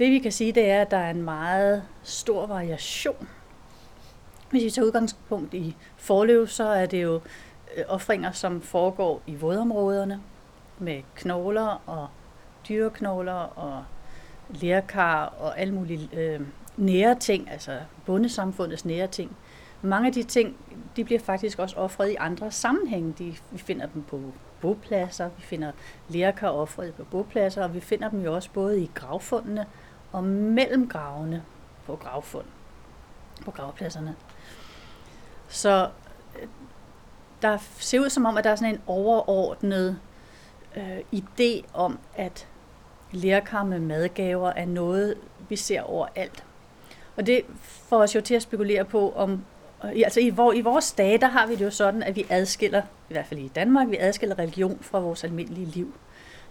Det 0.00 0.10
vi 0.10 0.18
kan 0.18 0.32
sige, 0.32 0.52
det 0.52 0.70
er, 0.70 0.80
at 0.80 0.90
der 0.90 0.96
er 0.96 1.10
en 1.10 1.22
meget 1.22 1.82
stor 2.02 2.46
variation. 2.46 3.28
Hvis 4.50 4.64
vi 4.64 4.70
tager 4.70 4.86
udgangspunkt 4.86 5.54
i 5.54 5.76
forløb, 5.96 6.48
så 6.48 6.64
er 6.64 6.86
det 6.86 7.02
jo 7.02 7.14
øh, 7.76 7.84
offringer, 7.88 8.32
som 8.32 8.62
foregår 8.62 9.22
i 9.26 9.34
vådområderne 9.34 10.20
med 10.78 11.02
knogler 11.14 11.82
og 11.86 12.08
dyreknogler 12.68 13.32
og 13.32 13.84
lærkar 14.50 15.24
og 15.24 15.60
alle 15.60 15.74
mulige 15.74 16.08
øh, 16.12 16.40
nære 16.76 17.14
ting, 17.14 17.50
altså 17.50 17.78
bundesamfundets 18.06 18.84
nære 18.84 19.06
ting. 19.06 19.36
Mange 19.82 20.06
af 20.06 20.12
de 20.12 20.22
ting, 20.22 20.56
de 20.96 21.04
bliver 21.04 21.20
faktisk 21.20 21.58
også 21.58 21.76
offret 21.76 22.10
i 22.10 22.16
andre 22.18 22.50
sammenhænge. 22.50 23.14
De, 23.18 23.34
vi 23.50 23.58
finder 23.58 23.86
dem 23.86 24.02
på 24.02 24.20
bopladser, 24.60 25.28
vi 25.36 25.42
finder 25.42 25.72
lærkar 26.08 26.48
offret 26.48 26.94
på 26.94 27.04
bopladser, 27.04 27.64
og 27.64 27.74
vi 27.74 27.80
finder 27.80 28.10
dem 28.10 28.20
jo 28.20 28.34
også 28.34 28.50
både 28.52 28.80
i 28.80 28.90
gravfundene 28.94 29.66
og 30.12 30.24
mellem 30.24 30.88
gravene 30.88 31.42
på 31.86 31.96
gravfund, 31.96 32.46
på 33.44 33.50
gravpladserne. 33.50 34.16
Så 35.48 35.88
øh, 36.40 36.48
der 37.42 37.58
ser 37.78 38.00
ud 38.00 38.10
som 38.10 38.26
om, 38.26 38.36
at 38.36 38.44
der 38.44 38.50
er 38.50 38.56
sådan 38.56 38.74
en 38.74 38.80
overordnet 38.86 39.98
øh, 40.76 40.98
idé 41.14 41.64
om, 41.74 41.98
at 42.16 42.46
lærkar 43.12 43.64
med 43.64 43.78
madgaver 43.78 44.50
er 44.50 44.66
noget, 44.66 45.14
vi 45.48 45.56
ser 45.56 45.82
overalt. 45.82 46.44
Og 47.16 47.26
det 47.26 47.42
får 47.62 48.02
os 48.02 48.14
jo 48.14 48.20
til 48.20 48.34
at 48.34 48.42
spekulere 48.42 48.84
på, 48.84 49.12
om 49.16 49.44
øh, 49.84 49.90
altså 49.90 50.20
i, 50.20 50.28
hvor, 50.28 50.52
i 50.52 50.60
vores 50.60 50.92
dage, 50.92 51.18
der 51.18 51.28
har 51.28 51.46
vi 51.46 51.56
det 51.56 51.64
jo 51.64 51.70
sådan, 51.70 52.02
at 52.02 52.16
vi 52.16 52.26
adskiller, 52.28 52.82
i 53.10 53.12
hvert 53.12 53.26
fald 53.26 53.40
i 53.40 53.48
Danmark, 53.48 53.90
vi 53.90 53.96
adskiller 54.00 54.38
religion 54.38 54.78
fra 54.80 54.98
vores 54.98 55.24
almindelige 55.24 55.66
liv. 55.66 55.94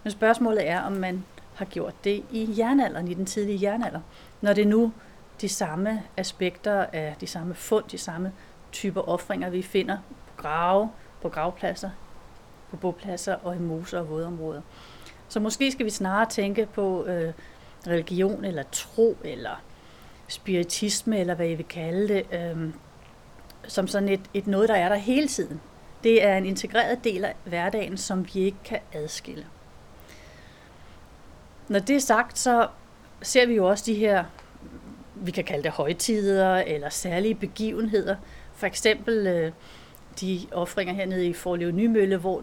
Men 0.02 0.10
spørgsmålet 0.10 0.68
er, 0.68 0.80
om 0.80 0.92
man 0.92 1.24
har 1.60 1.66
gjort 1.66 2.04
det 2.04 2.24
i 2.30 2.54
jernalderen, 2.58 3.08
i 3.08 3.14
den 3.14 3.26
tidlige 3.26 3.58
jernalder, 3.62 4.00
når 4.40 4.52
det 4.52 4.66
nu 4.66 4.92
de 5.40 5.48
samme 5.48 6.02
aspekter 6.16 6.86
af 6.92 7.16
de 7.20 7.26
samme 7.26 7.54
fund, 7.54 7.84
de 7.90 7.98
samme 7.98 8.32
typer 8.72 9.08
offringer, 9.08 9.50
vi 9.50 9.62
finder 9.62 9.98
på 10.26 10.42
grave, 10.42 10.90
på 11.22 11.28
gravpladser, 11.28 11.90
på 12.70 12.76
bopladser 12.76 13.34
og 13.34 13.56
i 13.56 13.58
moser 13.58 13.98
og 13.98 14.08
vådområder. 14.08 14.60
Så 15.28 15.40
måske 15.40 15.72
skal 15.72 15.86
vi 15.86 15.90
snarere 15.90 16.28
tænke 16.28 16.66
på 16.66 17.04
øh, 17.04 17.32
religion 17.86 18.44
eller 18.44 18.62
tro 18.72 19.16
eller 19.24 19.62
spiritisme 20.28 21.18
eller 21.18 21.34
hvad 21.34 21.48
I 21.48 21.54
vil 21.54 21.68
kalde 21.68 22.08
det, 22.08 22.26
øh, 22.32 22.74
som 23.68 23.86
sådan 23.86 24.08
et, 24.08 24.20
et 24.34 24.46
noget, 24.46 24.68
der 24.68 24.74
er 24.74 24.88
der 24.88 24.96
hele 24.96 25.28
tiden. 25.28 25.60
Det 26.04 26.24
er 26.24 26.36
en 26.36 26.46
integreret 26.46 27.04
del 27.04 27.24
af 27.24 27.34
hverdagen, 27.44 27.96
som 27.96 28.26
vi 28.34 28.40
ikke 28.40 28.58
kan 28.64 28.78
adskille. 28.92 29.46
Når 31.70 31.78
det 31.78 31.96
er 31.96 32.00
sagt, 32.00 32.38
så 32.38 32.68
ser 33.22 33.46
vi 33.46 33.54
jo 33.54 33.68
også 33.68 33.84
de 33.86 33.94
her, 33.94 34.24
vi 35.14 35.30
kan 35.30 35.44
kalde 35.44 35.62
det 35.62 35.70
højtider 35.70 36.56
eller 36.56 36.88
særlige 36.88 37.34
begivenheder. 37.34 38.16
For 38.54 38.66
eksempel 38.66 39.26
øh, 39.26 39.52
de 40.20 40.40
offringer 40.52 40.94
hernede 40.94 41.26
i 41.26 41.32
Forlev 41.32 41.70
Nymølle, 41.70 42.16
hvor 42.16 42.42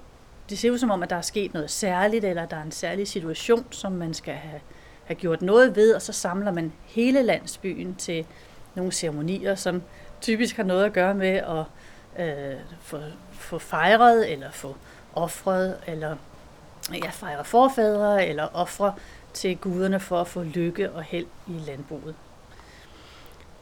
det 0.49 0.57
ser 0.57 0.71
ud 0.71 0.77
som 0.77 0.91
om, 0.91 1.03
at 1.03 1.09
der 1.09 1.15
er 1.15 1.21
sket 1.21 1.53
noget 1.53 1.69
særligt, 1.69 2.25
eller 2.25 2.45
der 2.45 2.57
er 2.57 2.63
en 2.63 2.71
særlig 2.71 3.07
situation, 3.07 3.65
som 3.71 3.91
man 3.91 4.13
skal 4.13 4.33
have, 4.33 4.61
have 5.05 5.15
gjort 5.15 5.41
noget 5.41 5.75
ved, 5.75 5.93
og 5.93 6.01
så 6.01 6.13
samler 6.13 6.51
man 6.51 6.73
hele 6.85 7.21
landsbyen 7.21 7.95
til 7.95 8.25
nogle 8.75 8.91
ceremonier, 8.91 9.55
som 9.55 9.81
typisk 10.21 10.55
har 10.55 10.63
noget 10.63 10.85
at 10.85 10.93
gøre 10.93 11.13
med 11.15 11.27
at 11.27 11.63
øh, 12.25 12.55
få, 12.81 12.97
få 13.31 13.57
fejret 13.57 14.31
eller 14.31 14.51
få 14.51 14.75
offret, 15.13 15.77
eller 15.87 16.15
ja, 16.93 17.09
fejre 17.09 17.45
forfædre, 17.45 18.27
eller 18.27 18.47
ofre 18.53 18.93
til 19.37 19.57
guderne 19.57 19.99
for 19.99 20.21
at 20.21 20.27
få 20.27 20.43
lykke 20.43 20.91
og 20.91 21.03
held 21.03 21.25
i 21.47 21.59
landbruget. 21.67 22.15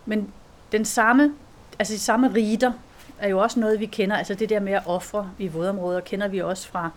Men 0.05 0.33
den 0.71 0.85
samme, 0.85 1.33
altså 1.79 1.93
de 1.93 1.99
samme 1.99 2.33
riter 2.33 2.71
er 3.19 3.27
jo 3.27 3.39
også 3.39 3.59
noget, 3.59 3.79
vi 3.79 3.85
kender. 3.85 4.15
Altså 4.15 4.33
det 4.33 4.49
der 4.49 4.59
med 4.59 4.73
at 4.73 4.83
ofre 4.85 5.31
i 5.39 5.47
vådområder, 5.47 5.99
kender 5.99 6.27
vi 6.27 6.41
også 6.41 6.67
fra 6.67 6.89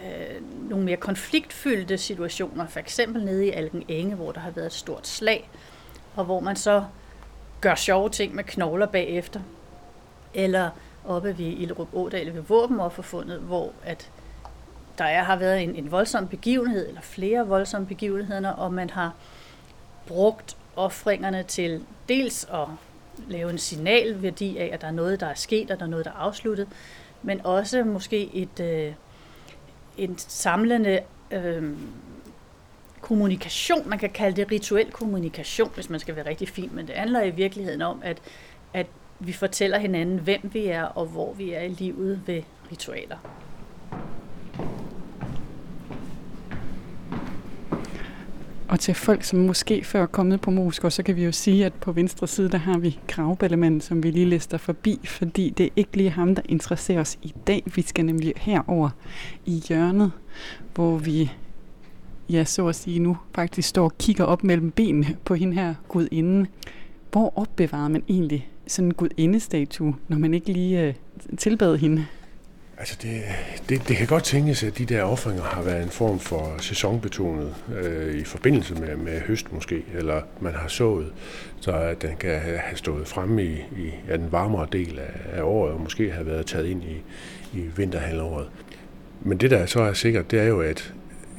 øh, 0.00 0.68
nogle 0.70 0.84
mere 0.84 0.96
konfliktfyldte 0.96 1.98
situationer. 1.98 2.66
For 2.66 2.80
eksempel 2.80 3.24
nede 3.24 3.46
i 3.46 3.50
Alken 3.50 3.82
Enge, 3.88 4.14
hvor 4.14 4.32
der 4.32 4.40
har 4.40 4.50
været 4.50 4.66
et 4.66 4.72
stort 4.72 5.06
slag, 5.06 5.50
og 6.16 6.24
hvor 6.24 6.40
man 6.40 6.56
så 6.56 6.84
gør 7.60 7.74
sjove 7.74 8.08
ting 8.08 8.34
med 8.34 8.44
knogler 8.44 8.86
bagefter. 8.86 9.40
Eller 10.34 10.70
oppe 11.04 11.38
ved 11.38 11.46
Ilderup 11.46 11.88
Ådal 11.92 12.34
ved 12.34 12.42
Våbenofferfundet, 12.42 13.40
hvor 13.40 13.72
at 13.84 14.10
der 14.98 15.04
er, 15.04 15.22
har 15.22 15.36
været 15.36 15.62
en, 15.62 15.74
en 15.74 15.90
voldsom 15.90 16.28
begivenhed, 16.28 16.88
eller 16.88 17.00
flere 17.00 17.46
voldsomme 17.46 17.86
begivenheder, 17.86 18.50
og 18.50 18.72
man 18.72 18.90
har 18.90 19.14
brugt 20.06 20.56
offringerne 20.76 21.42
til 21.42 21.84
dels 22.08 22.44
at 22.44 22.66
lave 23.28 23.50
en 23.50 23.58
signalværdi 23.58 24.58
af, 24.58 24.70
at 24.72 24.80
der 24.80 24.86
er 24.86 24.92
noget, 24.92 25.20
der 25.20 25.26
er 25.26 25.34
sket, 25.34 25.70
og 25.70 25.78
der 25.78 25.84
er 25.84 25.90
noget, 25.90 26.04
der 26.04 26.10
er 26.10 26.16
afsluttet, 26.16 26.68
men 27.22 27.46
også 27.46 27.84
måske 27.84 28.30
et, 28.34 28.60
øh, 28.60 28.92
en 29.98 30.18
samlende 30.18 31.00
øh, 31.30 31.72
kommunikation, 33.00 33.88
man 33.88 33.98
kan 33.98 34.10
kalde 34.10 34.36
det 34.36 34.50
rituel 34.52 34.90
kommunikation, 34.90 35.70
hvis 35.74 35.90
man 35.90 36.00
skal 36.00 36.16
være 36.16 36.26
rigtig 36.26 36.48
fin, 36.48 36.70
men 36.72 36.86
det 36.86 36.94
handler 36.94 37.22
i 37.22 37.30
virkeligheden 37.30 37.82
om, 37.82 38.00
at, 38.04 38.18
at 38.74 38.86
vi 39.18 39.32
fortæller 39.32 39.78
hinanden, 39.78 40.18
hvem 40.18 40.40
vi 40.52 40.66
er 40.66 40.82
og 40.82 41.06
hvor 41.06 41.32
vi 41.32 41.52
er 41.52 41.62
i 41.62 41.68
livet 41.68 42.20
ved 42.26 42.42
ritualer. 42.72 43.16
Og 48.68 48.80
til 48.80 48.94
folk, 48.94 49.24
som 49.24 49.38
måske 49.38 49.84
før 49.84 50.02
er 50.02 50.06
kommet 50.06 50.40
på 50.40 50.50
Moskva, 50.50 50.90
så 50.90 51.02
kan 51.02 51.16
vi 51.16 51.24
jo 51.24 51.32
sige, 51.32 51.66
at 51.66 51.72
på 51.72 51.92
venstre 51.92 52.26
side, 52.26 52.48
der 52.48 52.58
har 52.58 52.78
vi 52.78 52.98
gravballemanden, 53.06 53.80
som 53.80 54.02
vi 54.02 54.10
lige 54.10 54.26
lister 54.26 54.58
forbi, 54.58 55.00
fordi 55.04 55.50
det 55.50 55.66
er 55.66 55.70
ikke 55.76 55.96
lige 55.96 56.10
ham, 56.10 56.34
der 56.34 56.42
interesserer 56.48 57.00
os 57.00 57.18
i 57.22 57.34
dag. 57.46 57.62
Vi 57.74 57.82
skal 57.82 58.04
nemlig 58.04 58.32
herover 58.36 58.90
i 59.46 59.62
hjørnet, 59.68 60.12
hvor 60.74 60.96
vi, 60.96 61.30
ja, 62.30 62.44
så 62.44 62.66
at 62.66 62.74
sige 62.74 62.98
nu, 62.98 63.16
faktisk 63.34 63.68
står 63.68 63.84
og 63.84 63.98
kigger 63.98 64.24
op 64.24 64.44
mellem 64.44 64.70
benene 64.70 65.16
på 65.24 65.34
hende 65.34 65.54
her 65.54 65.74
gudinde. 65.88 66.46
Hvor 67.12 67.38
opbevarer 67.38 67.88
man 67.88 68.02
egentlig 68.08 68.48
sådan 68.66 68.88
en 68.88 68.94
gudindestatue, 68.94 69.94
når 70.08 70.18
man 70.18 70.34
ikke 70.34 70.52
lige 70.52 70.82
øh, 70.82 70.94
tilbad 71.38 71.76
hende? 71.76 72.06
Altså 72.78 72.96
det, 73.02 73.22
det, 73.68 73.88
det 73.88 73.96
kan 73.96 74.06
godt 74.06 74.24
tænkes, 74.24 74.62
at 74.62 74.78
de 74.78 74.84
der 74.84 75.02
offringer 75.02 75.42
har 75.42 75.62
været 75.62 75.82
en 75.82 75.90
form 75.90 76.18
for 76.18 76.54
sæsonbetonet 76.58 77.54
øh, 77.82 78.14
i 78.14 78.24
forbindelse 78.24 78.74
med, 78.74 78.96
med 78.96 79.20
høst 79.20 79.52
måske, 79.52 79.84
eller 79.94 80.22
man 80.40 80.54
har 80.54 80.68
sået, 80.68 81.12
så 81.60 81.72
at 81.72 82.02
den 82.02 82.16
kan 82.16 82.40
have 82.40 82.76
stået 82.76 83.08
fremme 83.08 83.44
i, 83.44 83.52
i 83.76 83.90
ja, 84.08 84.16
den 84.16 84.32
varmere 84.32 84.66
del 84.72 84.98
af, 84.98 85.38
af 85.38 85.42
året, 85.42 85.72
og 85.72 85.80
måske 85.80 86.12
have 86.12 86.26
været 86.26 86.46
taget 86.46 86.66
ind 86.66 86.82
i, 86.84 87.02
i 87.58 87.60
vinterhalvåret. 87.76 88.48
Men 89.20 89.38
det 89.38 89.50
der 89.50 89.66
så 89.66 89.80
er 89.80 89.92
sikkert, 89.92 90.30
det 90.30 90.40
er 90.40 90.46
jo, 90.46 90.60
at 90.60 90.94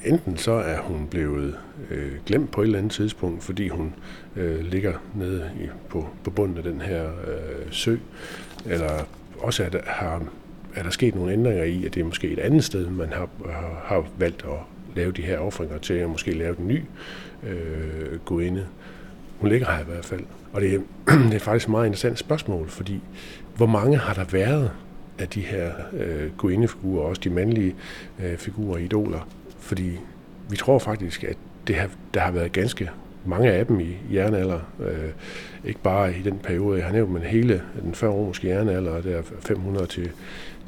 enten 0.05 0.37
så 0.37 0.51
er 0.51 0.77
hun 0.77 1.07
blevet 1.07 1.55
øh, 1.89 2.11
glemt 2.25 2.51
på 2.51 2.61
et 2.61 2.65
eller 2.65 2.77
andet 2.77 2.91
tidspunkt, 2.91 3.43
fordi 3.43 3.67
hun 3.67 3.93
øh, 4.35 4.59
ligger 4.59 4.93
nede 5.15 5.51
i, 5.59 5.67
på, 5.89 6.09
på 6.23 6.29
bunden 6.29 6.57
af 6.57 6.63
den 6.63 6.81
her 6.81 7.03
øh, 7.03 7.71
sø, 7.71 7.97
eller 8.65 9.07
også 9.39 9.63
at 9.63 9.75
har 9.85 10.23
er 10.79 10.83
der 10.83 10.89
sket 10.89 11.15
nogle 11.15 11.33
ændringer 11.33 11.63
i, 11.63 11.85
at 11.85 11.93
det 11.93 12.01
er 12.01 12.05
måske 12.05 12.27
et 12.27 12.39
andet 12.39 12.63
sted, 12.63 12.89
man 12.89 13.13
har, 13.13 13.29
har, 13.45 13.81
har 13.83 14.07
valgt 14.17 14.43
at 14.43 14.59
lave 14.95 15.11
de 15.11 15.21
her 15.21 15.37
offringer 15.37 15.77
til, 15.77 15.93
at 15.93 16.09
måske 16.09 16.31
lave 16.31 16.55
den 16.55 16.67
ny 16.67 16.83
øh, 17.43 18.19
gudinde. 18.25 18.65
Hun 19.39 19.49
ligger 19.49 19.71
her 19.71 19.81
i 19.81 19.85
hvert 19.85 20.05
fald. 20.05 20.21
Og 20.53 20.61
det 20.61 20.75
er, 20.75 20.79
det 21.29 21.33
er 21.33 21.39
faktisk 21.39 21.67
et 21.67 21.71
meget 21.71 21.85
interessant 21.85 22.19
spørgsmål, 22.19 22.69
fordi 22.69 23.01
hvor 23.55 23.65
mange 23.65 23.97
har 23.97 24.13
der 24.13 24.23
været 24.23 24.71
af 25.19 25.27
de 25.27 25.41
her 25.41 25.71
øh, 25.93 26.31
gudindefigurer, 26.37 27.03
også 27.03 27.21
de 27.23 27.29
mandlige 27.29 27.75
øh, 28.23 28.37
figurer, 28.37 28.77
idoler? 28.77 29.27
Fordi 29.59 29.99
vi 30.49 30.57
tror 30.57 30.79
faktisk, 30.79 31.23
at 31.23 31.37
det 31.67 31.75
har, 31.75 31.89
der 32.13 32.19
har 32.19 32.31
været 32.31 32.51
ganske 32.51 32.89
mange 33.25 33.51
af 33.51 33.65
dem 33.65 33.79
i 33.79 33.97
jernalder. 34.13 34.59
Øh, 34.79 35.09
ikke 35.65 35.79
bare 35.79 36.17
i 36.17 36.21
den 36.21 36.37
periode, 36.37 36.77
jeg 36.77 36.85
har 36.85 36.93
nævnt, 36.93 37.11
men 37.11 37.21
hele 37.21 37.61
den 37.81 37.95
før-romerske 37.95 38.47
jernalder, 38.47 39.01
der 39.01 39.21
500 39.39 39.87
til 39.87 40.11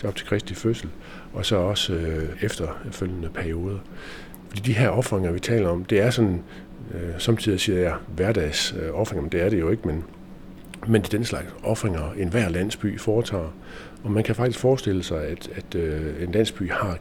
op 0.04 0.16
til 0.16 0.28
Kristi 0.28 0.54
fødsel, 0.54 0.90
og 1.34 1.46
så 1.46 1.56
også 1.56 1.94
øh, 1.94 2.30
efterfølgende 2.42 3.30
perioder. 3.30 3.78
Fordi 4.50 4.62
de 4.62 4.74
her 4.74 4.90
offringer, 4.90 5.32
vi 5.32 5.40
taler 5.40 5.70
om, 5.70 5.86
det 5.86 6.00
er 6.00 6.10
sådan, 6.10 6.44
øh, 6.94 7.10
samtidig 7.18 7.60
siger 7.60 7.80
jeg 7.80 7.96
hverdags 8.16 8.76
øh, 8.82 9.00
offringer, 9.00 9.22
men 9.22 9.32
det 9.32 9.42
er 9.42 9.50
det 9.50 9.60
jo 9.60 9.70
ikke, 9.70 9.88
men, 9.88 10.04
men 10.88 11.02
det 11.02 11.14
er 11.14 11.18
den 11.18 11.26
slags 11.26 11.48
offringer, 11.64 12.14
en 12.18 12.30
hver 12.30 12.50
landsby 12.50 13.00
foretager. 13.00 13.54
Og 14.04 14.12
man 14.12 14.24
kan 14.24 14.36
faktisk 14.36 14.60
forestille 14.60 15.04
sig, 15.04 15.24
at, 15.24 15.50
at 15.56 15.76
øh, 15.76 16.24
en 16.24 16.32
landsby 16.32 16.72
har 16.72 16.98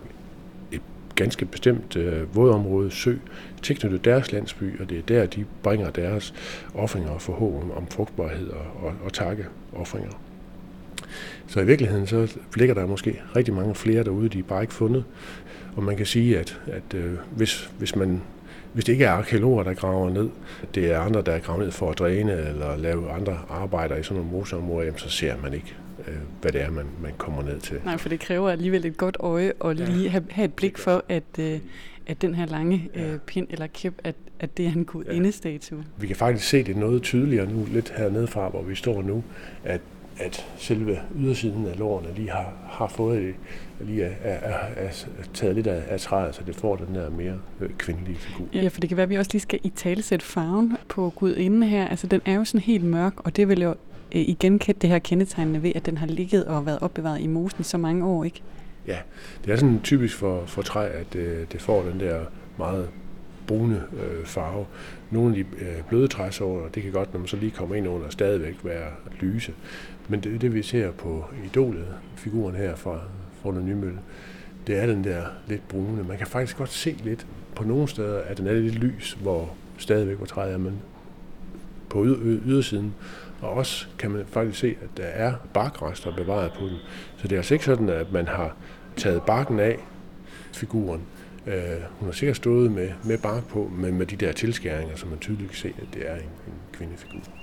ganske 1.14 1.44
bestemt 1.44 1.96
øh, 1.96 2.36
vådområde, 2.36 2.90
sø, 2.90 3.14
tilknyttet 3.62 4.04
deres 4.04 4.32
landsby, 4.32 4.80
og 4.80 4.90
det 4.90 4.98
er 4.98 5.02
der, 5.02 5.26
de 5.26 5.44
bringer 5.62 5.90
deres 5.90 6.34
offringer 6.74 7.10
og 7.10 7.22
forhåbning 7.22 7.74
om 7.74 7.86
frugtbarhed 7.86 8.48
og, 8.48 8.66
og, 8.82 8.92
og 9.04 9.12
takke 9.12 9.46
offringer. 9.72 10.10
Så 11.46 11.60
i 11.60 11.66
virkeligheden 11.66 12.06
så 12.06 12.36
ligger 12.56 12.74
der 12.74 12.86
måske 12.86 13.20
rigtig 13.36 13.54
mange 13.54 13.74
flere 13.74 14.04
derude, 14.04 14.28
de 14.28 14.38
er 14.38 14.42
bare 14.42 14.62
ikke 14.62 14.74
fundet. 14.74 15.04
Og 15.76 15.82
man 15.82 15.96
kan 15.96 16.06
sige, 16.06 16.38
at, 16.38 16.60
at 16.66 16.94
øh, 16.94 17.12
hvis, 17.30 17.70
hvis, 17.78 17.96
man, 17.96 18.22
hvis 18.72 18.84
det 18.84 18.92
ikke 18.92 19.04
er 19.04 19.10
arkeologer, 19.10 19.62
der 19.62 19.74
graver 19.74 20.10
ned, 20.10 20.28
det 20.74 20.92
er 20.92 21.00
andre, 21.00 21.22
der 21.22 21.32
er 21.32 21.38
gravet 21.38 21.62
ned 21.62 21.72
for 21.72 21.90
at 21.90 21.98
dræne 21.98 22.32
eller 22.32 22.76
lave 22.76 23.10
andre 23.10 23.38
arbejder 23.48 23.96
i 23.96 24.02
sådan 24.02 24.22
nogle 24.22 24.38
moseområder, 24.38 24.92
så 24.96 25.10
ser 25.10 25.34
man 25.42 25.54
ikke, 25.54 25.74
øh, 26.08 26.14
hvad 26.40 26.52
det 26.52 26.62
er, 26.62 26.70
man, 26.70 26.86
man 27.02 27.12
kommer 27.18 27.42
ned 27.42 27.60
til. 27.60 27.80
Nej, 27.84 27.96
for 27.96 28.08
det 28.08 28.20
kræver 28.20 28.50
alligevel 28.50 28.86
et 28.86 28.96
godt 28.96 29.16
øje 29.20 29.52
og 29.60 29.74
lige 29.74 30.08
have, 30.08 30.24
have 30.30 30.44
et 30.44 30.54
blik 30.54 30.78
for, 30.78 31.04
at, 31.08 31.38
øh, 31.38 31.58
at 32.06 32.22
den 32.22 32.34
her 32.34 32.46
lange 32.46 32.90
øh, 32.94 33.18
pind 33.18 33.46
eller 33.50 33.66
kæp, 33.66 33.94
at, 34.04 34.14
at 34.40 34.56
det 34.56 34.66
er 34.66 34.72
en 34.72 34.84
god 34.84 35.04
ja. 35.04 35.12
indestatue. 35.12 35.84
Vi 35.96 36.06
kan 36.06 36.16
faktisk 36.16 36.48
se 36.48 36.62
det 36.62 36.76
noget 36.76 37.02
tydeligere 37.02 37.52
nu, 37.52 37.66
lidt 37.72 37.92
hernede 37.96 38.26
fra, 38.26 38.48
hvor 38.48 38.62
vi 38.62 38.74
står 38.74 39.02
nu, 39.02 39.24
at 39.64 39.80
at 40.20 40.46
selve 40.56 40.98
ydersiden 41.18 41.66
af 41.66 41.78
lårene 41.78 42.08
lige 42.16 42.30
har, 42.30 42.52
har 42.70 42.88
fået 42.88 43.34
lige 43.80 44.04
er, 44.04 44.12
er, 44.22 44.56
er, 44.76 44.86
er 44.86 44.92
taget 45.34 45.54
lidt 45.54 45.66
af, 45.66 45.82
af 45.88 46.00
træet, 46.00 46.34
så 46.34 46.42
det 46.46 46.56
får 46.56 46.76
den 46.76 46.94
der 46.94 47.10
mere 47.10 47.38
øh, 47.60 47.70
kvindelige 47.78 48.16
figur. 48.16 48.46
Ja, 48.54 48.68
for 48.68 48.80
det 48.80 48.88
kan 48.88 48.96
være, 48.96 49.04
at 49.04 49.10
vi 49.10 49.16
også 49.16 49.30
lige 49.32 49.40
skal 49.40 49.60
i 49.62 49.68
talesætte 49.68 50.26
farven 50.26 50.76
på 50.88 51.12
gudinden 51.16 51.62
her. 51.62 51.88
Altså, 51.88 52.06
den 52.06 52.20
er 52.24 52.32
jo 52.32 52.44
sådan 52.44 52.60
helt 52.60 52.84
mørk, 52.84 53.12
og 53.16 53.36
det 53.36 53.48
vil 53.48 53.62
jo 53.62 53.74
øh, 54.14 54.20
igen 54.20 54.58
det 54.58 54.90
her 54.90 54.98
kendetegnende 54.98 55.62
ved, 55.62 55.72
at 55.74 55.86
den 55.86 55.98
har 55.98 56.06
ligget 56.06 56.44
og 56.44 56.66
været 56.66 56.78
opbevaret 56.80 57.20
i 57.20 57.26
mosen 57.26 57.64
så 57.64 57.78
mange 57.78 58.06
år, 58.06 58.24
ikke? 58.24 58.42
Ja, 58.86 58.98
det 59.44 59.52
er 59.52 59.56
sådan 59.56 59.80
typisk 59.82 60.16
for, 60.16 60.44
for 60.46 60.62
træ, 60.62 60.88
at 60.88 61.14
øh, 61.14 61.46
det 61.52 61.60
får 61.62 61.82
den 61.82 62.00
der 62.00 62.20
meget 62.58 62.88
brune 63.46 63.82
øh, 63.92 64.26
farve. 64.26 64.66
Nogle 65.10 65.38
af 65.38 65.44
de 65.44 65.64
øh, 65.64 65.82
bløde 65.88 66.08
træsorter, 66.08 66.68
det 66.68 66.82
kan 66.82 66.92
godt, 66.92 67.12
når 67.12 67.20
man 67.20 67.28
så 67.28 67.36
lige 67.36 67.50
kommer 67.50 67.74
ind 67.74 67.88
under, 67.88 68.08
stadigvæk 68.08 68.54
være 68.64 68.90
lyse. 69.20 69.52
Men 70.08 70.20
det, 70.20 70.40
det 70.40 70.54
vi 70.54 70.62
ser 70.62 70.90
på 70.90 71.24
idolet, 71.44 71.86
figuren 72.16 72.54
her 72.54 72.74
fra, 72.76 73.00
fra 73.42 73.52
Nymølle, 73.60 73.98
det 74.66 74.78
er 74.78 74.86
den 74.86 75.04
der 75.04 75.22
lidt 75.48 75.68
brune. 75.68 76.02
Man 76.02 76.18
kan 76.18 76.26
faktisk 76.26 76.56
godt 76.56 76.70
se 76.70 76.96
lidt 77.04 77.26
på 77.54 77.64
nogle 77.64 77.88
steder, 77.88 78.20
at 78.20 78.38
den 78.38 78.46
er 78.46 78.52
lidt 78.52 78.74
lys, 78.74 79.18
hvor 79.22 79.54
stadigvæk 79.78 80.16
hvor 80.16 80.26
træet 80.26 80.52
er, 80.52 80.58
men 80.58 80.80
på 81.90 82.04
ydersiden. 82.06 82.94
Og 83.40 83.50
også 83.50 83.86
kan 83.98 84.10
man 84.10 84.24
faktisk 84.26 84.58
se, 84.58 84.76
at 84.82 84.88
der 84.96 85.04
er 85.04 85.34
barkrester 85.54 86.16
bevaret 86.16 86.52
på 86.52 86.64
den. 86.64 86.76
Så 87.16 87.28
det 87.28 87.32
er 87.32 87.36
altså 87.36 87.54
ikke 87.54 87.64
sådan, 87.64 87.88
at 87.88 88.12
man 88.12 88.28
har 88.28 88.56
taget 88.96 89.22
barken 89.22 89.60
af 89.60 89.78
figuren. 90.54 91.02
Uh, 91.46 91.52
hun 91.98 92.08
har 92.08 92.12
sikkert 92.12 92.36
stået 92.36 92.72
med, 92.72 92.88
med 93.04 93.18
bark 93.18 93.48
på, 93.48 93.70
men 93.74 93.98
med 93.98 94.06
de 94.06 94.16
der 94.16 94.32
tilskæringer, 94.32 94.96
som 94.96 95.08
man 95.08 95.18
tydeligt 95.18 95.50
kan 95.50 95.58
se, 95.58 95.68
at 95.68 95.94
det 95.94 96.10
er 96.10 96.14
en, 96.14 96.22
en 96.22 96.54
kvindefigur. 96.72 97.39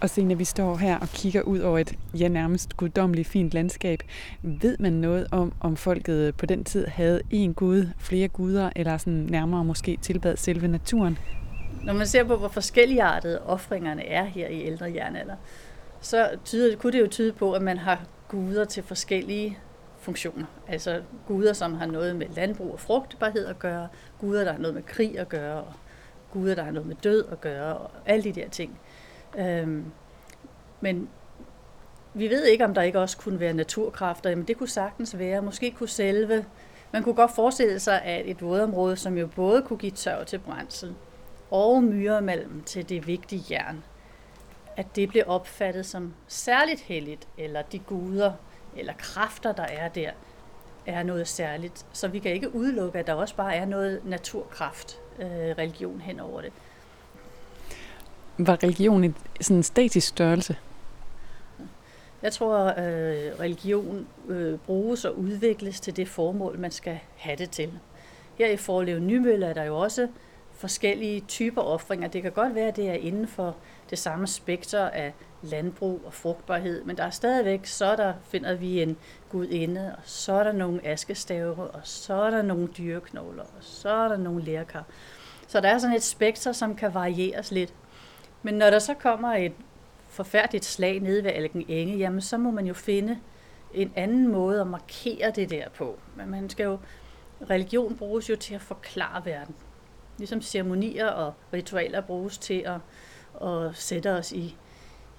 Og 0.00 0.10
Signe, 0.10 0.38
vi 0.38 0.44
står 0.44 0.76
her 0.76 0.98
og 0.98 1.08
kigger 1.08 1.42
ud 1.42 1.58
over 1.58 1.78
et 1.78 1.94
ja, 2.18 2.28
nærmest 2.28 2.76
guddommeligt 2.76 3.28
fint 3.28 3.54
landskab, 3.54 4.02
ved 4.42 4.76
man 4.78 4.92
noget 4.92 5.26
om, 5.30 5.52
om 5.60 5.76
folket 5.76 6.34
på 6.34 6.46
den 6.46 6.64
tid 6.64 6.86
havde 6.86 7.20
en 7.30 7.54
gud, 7.54 7.86
flere 7.98 8.28
guder, 8.28 8.70
eller 8.76 8.98
sådan 8.98 9.26
nærmere 9.30 9.64
måske 9.64 9.98
tilbad 10.02 10.36
selve 10.36 10.68
naturen? 10.68 11.18
Når 11.84 11.92
man 11.92 12.06
ser 12.06 12.24
på, 12.24 12.36
hvor 12.36 12.48
forskelligartede 12.48 13.42
offringerne 13.46 14.06
er 14.06 14.24
her 14.24 14.48
i 14.48 14.62
ældre 14.62 14.92
jernalder, 14.94 15.36
så 16.00 16.28
tyder, 16.44 16.76
kunne 16.76 16.92
det 16.92 17.00
jo 17.00 17.06
tyde 17.06 17.32
på, 17.32 17.52
at 17.52 17.62
man 17.62 17.78
har 17.78 18.00
guder 18.28 18.64
til 18.64 18.82
forskellige 18.82 19.58
funktioner. 19.98 20.46
Altså 20.68 21.02
guder, 21.26 21.52
som 21.52 21.74
har 21.74 21.86
noget 21.86 22.16
med 22.16 22.26
landbrug 22.36 22.72
og 22.72 22.80
frugtbarhed 22.80 23.46
at 23.46 23.58
gøre, 23.58 23.88
guder, 24.20 24.44
der 24.44 24.52
har 24.52 24.58
noget 24.58 24.74
med 24.74 24.82
krig 24.82 25.18
at 25.18 25.28
gøre, 25.28 25.54
og 25.54 25.72
guder, 26.30 26.54
der 26.54 26.64
har 26.64 26.70
noget 26.70 26.88
med 26.88 26.96
død 26.96 27.24
at 27.32 27.40
gøre, 27.40 27.76
og 27.76 27.90
alle 28.06 28.24
de 28.24 28.32
der 28.32 28.48
ting. 28.48 28.78
Øhm, 29.38 29.84
men 30.80 31.08
vi 32.14 32.28
ved 32.28 32.44
ikke, 32.44 32.64
om 32.64 32.74
der 32.74 32.82
ikke 32.82 33.00
også 33.00 33.16
kunne 33.16 33.40
være 33.40 33.52
naturkræfter, 33.52 34.36
men 34.36 34.44
det 34.44 34.56
kunne 34.56 34.68
sagtens 34.68 35.18
være. 35.18 35.42
Måske 35.42 35.70
kunne 35.70 35.88
selve, 35.88 36.44
man 36.92 37.02
kunne 37.02 37.14
godt 37.14 37.34
forestille 37.34 37.80
sig, 37.80 38.02
at 38.02 38.30
et 38.30 38.42
vådområde, 38.42 38.96
som 38.96 39.18
jo 39.18 39.26
både 39.26 39.62
kunne 39.62 39.78
give 39.78 39.92
tørv 39.92 40.24
til 40.24 40.38
brændsel 40.38 40.94
og 41.50 41.84
myremalm 41.84 42.62
til 42.62 42.88
det 42.88 43.06
vigtige 43.06 43.44
jern, 43.50 43.84
at 44.76 44.96
det 44.96 45.08
blev 45.08 45.22
opfattet 45.26 45.86
som 45.86 46.14
særligt 46.28 46.80
helligt, 46.80 47.28
eller 47.38 47.62
de 47.62 47.78
guder 47.78 48.32
eller 48.76 48.92
kræfter, 48.98 49.52
der 49.52 49.62
er 49.62 49.88
der, 49.88 50.10
er 50.86 51.02
noget 51.02 51.28
særligt. 51.28 51.86
Så 51.92 52.08
vi 52.08 52.18
kan 52.18 52.32
ikke 52.32 52.54
udelukke, 52.54 52.98
at 52.98 53.06
der 53.06 53.14
også 53.14 53.36
bare 53.36 53.54
er 53.54 53.64
noget 53.64 54.00
naturkraft, 54.04 55.00
øh, 55.18 55.28
religion 55.28 56.00
hen 56.00 56.20
over 56.20 56.40
det. 56.40 56.52
Var 58.38 58.62
religion 58.62 59.04
en 59.04 59.16
sådan 59.40 59.56
en 59.56 59.62
statisk 59.62 60.08
størrelse? 60.08 60.56
Jeg 62.22 62.32
tror, 62.32 62.56
at 62.56 63.40
religion 63.40 64.06
øh, 64.28 64.58
bruges 64.58 65.04
og 65.04 65.18
udvikles 65.18 65.80
til 65.80 65.96
det 65.96 66.08
formål, 66.08 66.58
man 66.58 66.70
skal 66.70 66.98
have 67.16 67.36
det 67.36 67.50
til. 67.50 67.72
Her 68.38 68.48
i 68.48 68.56
Forlev 68.56 68.98
Nymølle 68.98 69.46
er 69.46 69.52
der 69.52 69.64
jo 69.64 69.78
også 69.78 70.08
forskellige 70.52 71.20
typer 71.20 71.62
offringer. 71.62 72.08
Det 72.08 72.22
kan 72.22 72.32
godt 72.32 72.54
være, 72.54 72.68
at 72.68 72.76
det 72.76 72.88
er 72.88 72.94
inden 72.94 73.28
for 73.28 73.56
det 73.90 73.98
samme 73.98 74.26
spekter 74.26 74.88
af 74.88 75.12
landbrug 75.42 76.02
og 76.04 76.12
frugtbarhed, 76.12 76.84
men 76.84 76.96
der 76.96 77.04
er 77.04 77.10
stadigvæk, 77.10 77.66
så 77.66 77.96
der 77.96 78.12
finder 78.24 78.54
vi 78.54 78.82
en 78.82 78.96
gudinde, 79.30 79.94
og 79.96 80.02
så 80.04 80.32
er 80.32 80.44
der 80.44 80.52
nogle 80.52 80.86
askestave, 80.86 81.54
og 81.54 81.80
så 81.84 82.14
er 82.14 82.30
der 82.30 82.42
nogle 82.42 82.66
dyreknogler, 82.66 83.42
og 83.42 83.60
så 83.60 83.88
er 83.88 84.08
der 84.08 84.16
nogle 84.16 84.42
lærkar. 84.42 84.84
Så 85.46 85.60
der 85.60 85.68
er 85.68 85.78
sådan 85.78 85.96
et 85.96 86.02
spekter, 86.02 86.52
som 86.52 86.74
kan 86.74 86.94
varieres 86.94 87.50
lidt. 87.50 87.74
Men 88.44 88.54
når 88.54 88.70
der 88.70 88.78
så 88.78 88.94
kommer 88.94 89.34
et 89.34 89.52
forfærdeligt 90.08 90.64
slag 90.64 91.00
nede 91.00 91.24
ved 91.24 91.30
Alken 91.30 91.64
Enge, 91.68 91.96
jamen 91.96 92.20
så 92.20 92.38
må 92.38 92.50
man 92.50 92.66
jo 92.66 92.74
finde 92.74 93.18
en 93.74 93.92
anden 93.96 94.28
måde 94.28 94.60
at 94.60 94.66
markere 94.66 95.30
det 95.30 95.50
der 95.50 95.68
på. 95.68 95.98
Men 96.16 96.30
man 96.30 96.50
skal 96.50 96.64
jo, 96.64 96.78
religion 97.50 97.96
bruges 97.96 98.30
jo 98.30 98.36
til 98.36 98.54
at 98.54 98.60
forklare 98.60 99.24
verden. 99.24 99.54
Ligesom 100.18 100.42
ceremonier 100.42 101.08
og 101.08 101.34
ritualer 101.52 102.00
bruges 102.00 102.38
til 102.38 102.64
at, 102.66 102.80
at 103.48 103.76
sætte 103.76 104.12
os 104.12 104.32
i, 104.32 104.56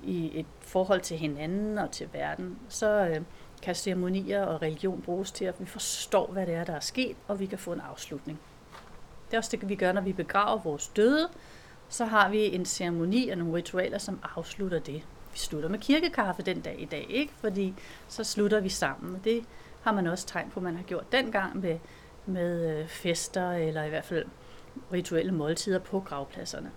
i 0.03 0.39
et 0.39 0.45
forhold 0.61 1.01
til 1.01 1.17
hinanden 1.17 1.77
og 1.77 1.91
til 1.91 2.09
verden, 2.13 2.59
så 2.69 3.07
øh, 3.07 3.21
kan 3.61 3.75
ceremonier 3.75 4.43
og 4.43 4.61
religion 4.61 5.01
bruges 5.01 5.31
til, 5.31 5.45
at 5.45 5.59
vi 5.59 5.65
forstår, 5.65 6.27
hvad 6.27 6.45
det 6.45 6.53
er, 6.53 6.63
der 6.63 6.75
er 6.75 6.79
sket, 6.79 7.15
og 7.27 7.39
vi 7.39 7.45
kan 7.45 7.59
få 7.59 7.73
en 7.73 7.81
afslutning. 7.91 8.39
Det 9.27 9.33
er 9.33 9.37
også 9.37 9.57
det, 9.57 9.69
vi 9.69 9.75
gør, 9.75 9.91
når 9.91 10.01
vi 10.01 10.13
begraver 10.13 10.57
vores 10.57 10.87
døde, 10.87 11.29
så 11.89 12.05
har 12.05 12.29
vi 12.29 12.55
en 12.55 12.65
ceremoni 12.65 13.29
og 13.29 13.37
nogle 13.37 13.53
ritualer, 13.53 13.97
som 13.97 14.19
afslutter 14.35 14.79
det. 14.79 15.01
Vi 15.31 15.39
slutter 15.39 15.69
med 15.69 15.79
kirkekaffe 15.79 16.41
den 16.41 16.61
dag 16.61 16.75
i 16.79 16.85
dag, 16.85 17.05
ikke? 17.09 17.33
fordi 17.39 17.73
så 18.07 18.23
slutter 18.23 18.59
vi 18.59 18.69
sammen. 18.69 19.21
Det 19.23 19.45
har 19.81 19.91
man 19.91 20.07
også 20.07 20.27
tegn 20.27 20.49
på, 20.49 20.59
man 20.59 20.75
har 20.75 20.83
gjort 20.83 21.11
dengang 21.11 21.59
med, 21.59 21.79
med 22.25 22.79
øh, 22.79 22.87
fester, 22.87 23.51
eller 23.51 23.83
i 23.83 23.89
hvert 23.89 24.05
fald 24.05 24.25
rituelle 24.93 25.31
måltider 25.31 25.79
på 25.79 25.99
gravpladserne. 25.99 26.71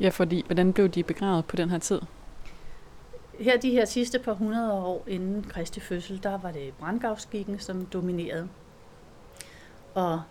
Ja, 0.00 0.08
fordi 0.08 0.42
hvordan 0.46 0.72
blev 0.72 0.88
de 0.88 1.02
begravet 1.02 1.44
på 1.44 1.56
den 1.56 1.70
her 1.70 1.78
tid? 1.78 2.00
Her 3.40 3.58
de 3.58 3.70
her 3.70 3.84
sidste 3.84 4.18
par 4.18 4.32
hundrede 4.32 4.72
år 4.72 5.04
inden 5.06 5.42
Kristi 5.42 5.80
fødsel, 5.80 6.22
der 6.22 6.38
var 6.38 6.50
det 6.50 6.74
brandgravskikken, 6.78 7.58
som 7.58 7.86
dominerede. 7.86 8.48
Og 9.94 10.22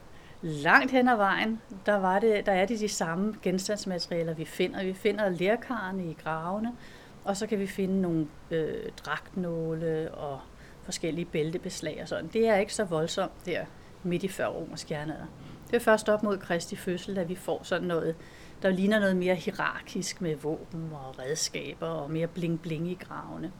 langt 0.43 0.91
hen 0.91 1.07
ad 1.07 1.15
vejen, 1.15 1.61
der, 1.85 1.95
var 1.95 2.19
det, 2.19 2.45
der 2.45 2.51
er 2.51 2.65
det 2.65 2.79
de 2.79 2.87
samme 2.87 3.35
genstandsmaterialer, 3.41 4.33
vi 4.33 4.45
finder. 4.45 4.83
Vi 4.83 4.93
finder 4.93 5.29
lærkarne 5.29 6.05
i 6.05 6.13
gravene, 6.23 6.71
og 7.23 7.37
så 7.37 7.47
kan 7.47 7.59
vi 7.59 7.67
finde 7.67 8.01
nogle 8.01 8.27
øh, 8.51 8.89
dragtnåle 9.05 10.11
og 10.11 10.39
forskellige 10.83 11.25
bæltebeslag 11.25 11.99
og 12.01 12.07
sådan. 12.07 12.27
Det 12.27 12.47
er 12.47 12.55
ikke 12.55 12.73
så 12.73 12.83
voldsomt 12.83 13.45
der 13.45 13.65
midt 14.03 14.23
i 14.23 14.27
før 14.27 14.47
romersk 14.47 14.91
jernalder. 14.91 15.25
Det 15.67 15.75
er 15.75 15.79
først 15.79 16.09
op 16.09 16.23
mod 16.23 16.37
Kristi 16.37 16.75
fødsel, 16.75 17.17
at 17.17 17.29
vi 17.29 17.35
får 17.35 17.61
sådan 17.63 17.87
noget, 17.87 18.15
der 18.61 18.69
ligner 18.69 18.99
noget 18.99 19.15
mere 19.15 19.35
hierarkisk 19.35 20.21
med 20.21 20.35
våben 20.35 20.89
og 20.93 21.19
redskaber 21.19 21.87
og 21.87 22.11
mere 22.11 22.27
bling-bling 22.27 22.87
i 22.87 22.97
gravene. 23.01 23.51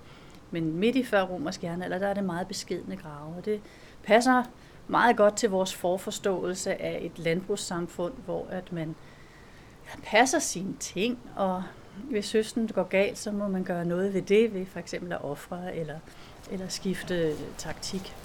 Men 0.52 0.76
midt 0.76 0.96
i 0.96 1.04
før 1.04 1.22
romersk 1.22 1.63
jernalder, 1.63 1.98
der 1.98 2.08
er 2.08 2.13
det 2.13 2.24
meget 2.24 2.48
beskedne 2.48 2.98
grave, 2.98 3.36
og 3.38 3.46
det 3.46 3.62
passer 4.04 4.43
meget 4.88 5.17
godt 5.17 5.36
til 5.36 5.50
vores 5.50 5.76
forforståelse 5.76 6.82
af 6.82 7.00
et 7.02 7.19
landbrugssamfund, 7.19 8.13
hvor 8.26 8.48
at 8.50 8.72
man 8.72 8.96
passer 10.04 10.39
sine 10.39 10.76
ting, 10.80 11.19
og 11.36 11.63
hvis 12.10 12.32
høsten 12.32 12.67
går 12.67 12.84
galt, 12.84 13.17
så 13.17 13.32
må 13.32 13.48
man 13.48 13.63
gøre 13.63 13.86
noget 13.86 14.13
ved 14.13 14.22
det, 14.22 14.54
ved 14.54 14.65
for 14.65 14.80
eksempel 14.80 15.13
at 15.13 15.24
ofre 15.24 15.76
eller, 15.76 16.00
eller 16.52 16.67
skifte 16.67 17.36
taktik. 17.58 18.15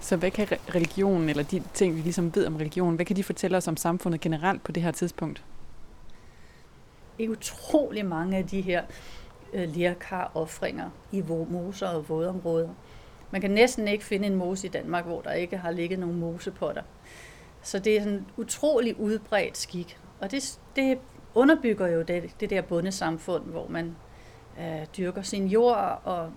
Så 0.00 0.16
hvad 0.16 0.30
kan 0.30 0.48
religionen, 0.74 1.28
eller 1.28 1.42
de 1.42 1.62
ting, 1.74 1.96
vi 1.96 2.00
ligesom 2.00 2.34
ved 2.34 2.46
om 2.46 2.56
religion, 2.56 2.94
hvad 2.94 3.06
kan 3.06 3.16
de 3.16 3.24
fortælle 3.24 3.56
os 3.56 3.68
om 3.68 3.76
samfundet 3.76 4.20
generelt 4.20 4.62
på 4.62 4.72
det 4.72 4.82
her 4.82 4.90
tidspunkt? 4.90 5.44
Det 7.18 7.24
er 7.24 7.28
utrolig 7.28 8.06
mange 8.06 8.36
af 8.36 8.46
de 8.46 8.60
her 8.60 8.84
øh, 9.54 9.68
lirkar-offringer 9.68 10.90
i 11.12 11.22
moser 11.50 11.88
og 11.88 12.08
vådområder. 12.08 12.68
Man 13.30 13.40
kan 13.40 13.50
næsten 13.50 13.88
ikke 13.88 14.04
finde 14.04 14.26
en 14.26 14.34
mose 14.34 14.66
i 14.66 14.70
Danmark, 14.70 15.04
hvor 15.04 15.20
der 15.20 15.32
ikke 15.32 15.56
har 15.56 15.70
ligget 15.70 15.98
nogen 15.98 16.18
mosepotter. 16.18 16.82
Så 17.62 17.78
det 17.78 17.96
er 17.96 18.00
sådan 18.00 18.18
en 18.18 18.26
utrolig 18.36 19.00
udbredt 19.00 19.58
skik. 19.58 19.98
Og 20.20 20.30
det, 20.30 20.58
det 20.76 20.98
underbygger 21.34 21.86
jo 21.86 22.02
det, 22.02 22.40
det 22.40 22.50
der 22.50 22.62
bundesamfund, 22.62 23.44
hvor 23.44 23.68
man 23.68 23.96
øh, 24.60 24.86
dyrker 24.96 25.22
sin 25.22 25.46
jord 25.46 26.00
og 26.04 26.32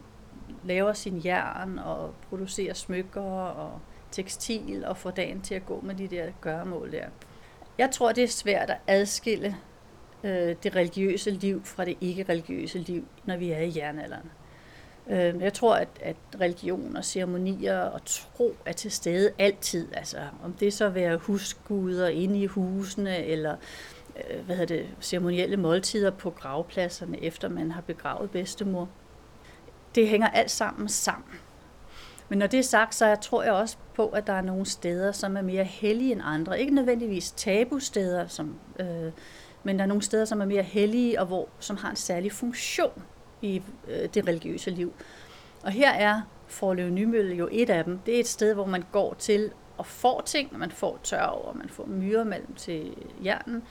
laver 0.63 0.93
sin 0.93 1.21
jern 1.25 1.79
og 1.79 2.13
producerer 2.29 2.73
smykker 2.73 3.21
og 3.21 3.79
tekstil 4.11 4.85
og 4.85 4.97
får 4.97 5.11
dagen 5.11 5.41
til 5.41 5.55
at 5.55 5.65
gå 5.65 5.81
med 5.83 5.95
de 5.95 6.07
der 6.07 6.25
gøremål 6.41 6.91
der. 6.91 7.05
Jeg 7.77 7.91
tror, 7.91 8.11
det 8.11 8.23
er 8.23 8.27
svært 8.27 8.69
at 8.69 8.77
adskille 8.87 9.57
øh, 10.23 10.55
det 10.63 10.75
religiøse 10.75 11.31
liv 11.31 11.65
fra 11.65 11.85
det 11.85 11.97
ikke-religiøse 12.01 12.79
liv, 12.79 13.07
når 13.25 13.37
vi 13.37 13.51
er 13.51 13.59
i 13.59 13.73
jernalderen. 13.75 14.31
Øh, 15.09 15.41
jeg 15.41 15.53
tror, 15.53 15.75
at, 15.75 15.87
at 16.01 16.15
religion 16.41 16.97
og 16.97 17.05
ceremonier 17.05 17.79
og 17.79 18.05
tro 18.05 18.55
er 18.65 18.71
til 18.71 18.91
stede 18.91 19.31
altid. 19.39 19.87
Altså, 19.93 20.17
om 20.43 20.53
det 20.53 20.73
så 20.73 20.89
være 20.89 21.17
husguder 21.17 22.07
inde 22.07 22.39
i 22.39 22.45
husene, 22.45 23.25
eller 23.25 23.55
øh, 24.17 24.45
hvad 24.45 24.55
hedder 24.55 24.75
det, 24.75 24.87
ceremonielle 25.01 25.57
måltider 25.57 26.11
på 26.11 26.29
gravpladserne, 26.29 27.23
efter 27.23 27.49
man 27.49 27.71
har 27.71 27.81
begravet 27.81 28.31
bedstemor. 28.31 28.89
Det 29.95 30.07
hænger 30.07 30.27
alt 30.27 30.51
sammen 30.51 30.89
sammen. 30.89 31.39
Men 32.29 32.39
når 32.39 32.47
det 32.47 32.59
er 32.59 32.63
sagt, 32.63 32.95
så 32.95 33.15
tror 33.21 33.43
jeg 33.43 33.53
også 33.53 33.77
på, 33.93 34.07
at 34.07 34.27
der 34.27 34.33
er 34.33 34.41
nogle 34.41 34.65
steder, 34.65 35.11
som 35.11 35.37
er 35.37 35.41
mere 35.41 35.63
hellige 35.63 36.11
end 36.11 36.21
andre. 36.23 36.59
Ikke 36.59 36.75
nødvendigvis 36.75 37.31
tabusteder, 37.31 38.27
som 38.27 38.55
øh, 38.79 39.11
men 39.63 39.77
der 39.77 39.83
er 39.83 39.87
nogle 39.87 40.03
steder, 40.03 40.25
som 40.25 40.41
er 40.41 40.45
mere 40.45 40.63
hellige, 40.63 41.19
og 41.19 41.25
hvor, 41.25 41.49
som 41.59 41.77
har 41.77 41.89
en 41.89 41.95
særlig 41.95 42.31
funktion 42.31 43.03
i 43.41 43.61
øh, 43.87 44.09
det 44.13 44.27
religiøse 44.27 44.69
liv. 44.69 44.93
Og 45.63 45.71
her 45.71 45.91
er 45.91 46.21
Forløv 46.47 46.89
Nymølle 46.89 47.35
jo 47.35 47.49
et 47.51 47.69
af 47.69 47.83
dem. 47.83 47.99
Det 48.05 48.15
er 48.15 48.19
et 48.19 48.27
sted, 48.27 48.53
hvor 48.53 48.65
man 48.65 48.83
går 48.91 49.13
til 49.13 49.51
og 49.77 49.85
får 49.85 50.21
ting, 50.25 50.57
man 50.57 50.71
får 50.71 50.99
tørv, 51.03 51.41
og 51.47 51.57
man 51.57 51.69
får 51.69 51.85
myre 51.85 52.25
mellem 52.25 52.53
til 52.53 52.95
hjernen, 53.21 53.63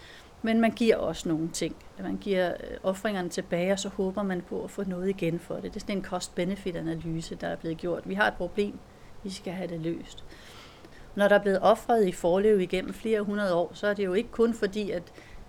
men 0.42 0.60
man 0.60 0.70
giver 0.70 0.96
også 0.96 1.28
nogle 1.28 1.48
ting. 1.48 1.76
Man 2.02 2.16
giver 2.16 2.48
øh, 2.48 2.76
offringerne 2.82 3.28
tilbage, 3.28 3.72
og 3.72 3.78
så 3.78 3.88
håber 3.88 4.22
man 4.22 4.42
på 4.48 4.64
at 4.64 4.70
få 4.70 4.84
noget 4.84 5.08
igen 5.08 5.38
for 5.38 5.54
det. 5.54 5.64
Det 5.64 5.76
er 5.76 5.80
sådan 5.80 5.96
en 5.96 6.04
cost-benefit-analyse, 6.04 7.34
der 7.34 7.46
er 7.48 7.56
blevet 7.56 7.78
gjort. 7.78 8.08
Vi 8.08 8.14
har 8.14 8.28
et 8.28 8.34
problem, 8.34 8.78
vi 9.22 9.30
skal 9.30 9.52
have 9.52 9.68
det 9.68 9.80
løst. 9.80 10.24
Når 11.14 11.28
der 11.28 11.34
er 11.34 11.42
blevet 11.42 11.58
offret 11.62 12.06
i 12.06 12.12
forlev 12.12 12.60
igennem 12.60 12.94
flere 12.94 13.20
hundrede 13.20 13.54
år, 13.54 13.70
så 13.74 13.86
er 13.86 13.94
det 13.94 14.04
jo 14.04 14.12
ikke 14.14 14.30
kun 14.30 14.54
fordi, 14.54 14.90
at 14.90 15.02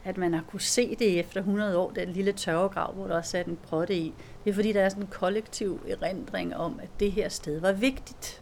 at 0.08 0.17
man 0.17 0.34
har 0.34 0.43
kunne 0.52 0.62
se 0.62 0.96
det 1.00 1.20
efter 1.20 1.39
100 1.39 1.78
år, 1.78 1.91
den 1.91 2.10
lille 2.10 2.32
tørregrav, 2.32 2.93
hvor 2.93 3.08
der 3.08 3.17
er 3.17 3.22
sat 3.22 3.48
en 3.48 3.58
protte 3.63 3.96
i. 3.96 4.13
Det 4.43 4.50
er 4.50 4.54
fordi, 4.54 4.74
der 4.74 4.82
er 4.82 4.89
sådan 4.89 5.04
en 5.04 5.10
kollektiv 5.12 5.80
erindring 5.88 6.56
om, 6.56 6.80
at 6.84 6.89
det 7.00 7.12
her 7.12 7.30
sted 7.30 7.60
var 7.62 7.72
vigtigt. 7.72 8.39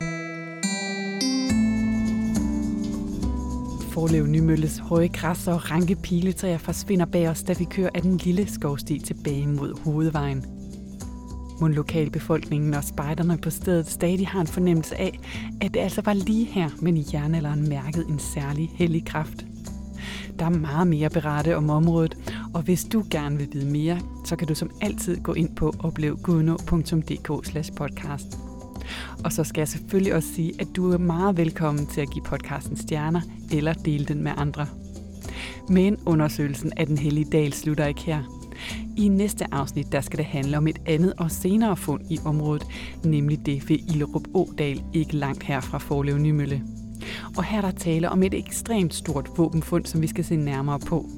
Forlev 3.91 4.27
Nymølles 4.27 4.77
høje 4.77 5.07
græs 5.07 5.47
og 5.47 5.71
ranke 5.71 5.95
piletræer 5.95 6.57
forsvinder 6.57 7.05
bag 7.05 7.29
os, 7.29 7.43
da 7.43 7.53
vi 7.53 7.63
kører 7.63 7.89
af 7.95 8.01
den 8.01 8.17
lille 8.17 8.47
skovsti 8.47 8.99
tilbage 8.99 9.47
mod 9.47 9.79
hovedvejen. 9.83 10.45
Mon 11.61 11.73
lokalbefolkningen 11.73 12.73
og 12.73 12.83
spejderne 12.83 13.37
på 13.37 13.49
stedet 13.49 13.87
stadig 13.87 14.27
har 14.27 14.41
en 14.41 14.47
fornemmelse 14.47 14.95
af, 14.95 15.19
at 15.61 15.73
det 15.73 15.79
altså 15.79 16.01
var 16.01 16.13
lige 16.13 16.45
her, 16.45 16.69
men 16.81 16.97
i 16.97 17.05
jernalderen 17.13 17.69
mærkede 17.69 18.05
en 18.09 18.19
særlig 18.19 18.71
hellig 18.75 19.05
kraft– 19.05 19.45
der 20.39 20.45
er 20.45 20.49
meget 20.49 20.87
mere 20.87 21.09
berette 21.09 21.57
om 21.57 21.69
området, 21.69 22.17
og 22.53 22.61
hvis 22.61 22.83
du 22.83 23.03
gerne 23.11 23.37
vil 23.37 23.47
vide 23.53 23.71
mere, 23.71 23.99
så 24.25 24.35
kan 24.35 24.47
du 24.47 24.55
som 24.55 24.71
altid 24.81 25.17
gå 25.17 25.33
ind 25.33 25.55
på 25.55 25.73
oplevgudno.dk 25.79 27.27
podcast. 27.77 28.37
Og 29.23 29.31
så 29.31 29.43
skal 29.43 29.61
jeg 29.61 29.67
selvfølgelig 29.67 30.15
også 30.15 30.33
sige, 30.33 30.53
at 30.59 30.67
du 30.75 30.91
er 30.91 30.97
meget 30.97 31.37
velkommen 31.37 31.85
til 31.85 32.01
at 32.01 32.09
give 32.09 32.23
podcasten 32.23 32.77
stjerner 32.77 33.21
eller 33.51 33.73
dele 33.73 34.05
den 34.05 34.23
med 34.23 34.31
andre. 34.37 34.67
Men 35.69 35.97
undersøgelsen 36.05 36.73
af 36.77 36.87
den 36.87 36.97
hellige 36.97 37.29
dal 37.31 37.53
slutter 37.53 37.85
ikke 37.85 38.01
her. 38.01 38.23
I 38.97 39.07
næste 39.07 39.45
afsnit 39.51 39.91
der 39.91 40.01
skal 40.01 40.17
det 40.17 40.25
handle 40.25 40.57
om 40.57 40.67
et 40.67 40.81
andet 40.85 41.13
og 41.17 41.31
senere 41.31 41.77
fund 41.77 42.01
i 42.09 42.19
området, 42.25 42.67
nemlig 43.03 43.45
det 43.45 43.69
ved 43.69 43.77
Illerup 43.77 44.27
Ådal, 44.33 44.83
ikke 44.93 45.15
langt 45.15 45.43
her 45.43 45.59
fra 45.59 45.77
Forlev 45.77 46.17
Nymølle. 46.17 46.74
Og 47.37 47.43
her 47.43 47.57
er 47.57 47.61
der 47.61 47.71
tale 47.71 48.09
om 48.09 48.23
et 48.23 48.33
ekstremt 48.33 48.93
stort 48.93 49.29
våbenfund, 49.37 49.85
som 49.85 50.01
vi 50.01 50.07
skal 50.07 50.25
se 50.25 50.35
nærmere 50.35 50.79
på. 50.79 51.09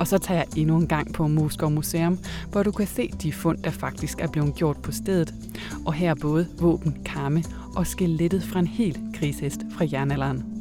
Og 0.00 0.08
så 0.08 0.18
tager 0.18 0.40
jeg 0.40 0.48
endnu 0.56 0.76
en 0.76 0.86
gang 0.86 1.14
på 1.14 1.28
Moskov 1.28 1.70
Museum, 1.70 2.18
hvor 2.50 2.62
du 2.62 2.70
kan 2.70 2.86
se 2.86 3.08
de 3.22 3.32
fund, 3.32 3.58
der 3.58 3.70
faktisk 3.70 4.20
er 4.20 4.28
blevet 4.28 4.54
gjort 4.54 4.82
på 4.82 4.92
stedet. 4.92 5.34
Og 5.86 5.92
her 5.92 6.10
er 6.10 6.14
både 6.14 6.46
våben, 6.60 6.96
karme 7.04 7.44
og 7.76 7.86
skelettet 7.86 8.42
fra 8.42 8.58
en 8.58 8.66
helt 8.66 9.00
krigshest 9.14 9.60
fra 9.76 9.84
jernalderen. 9.92 10.51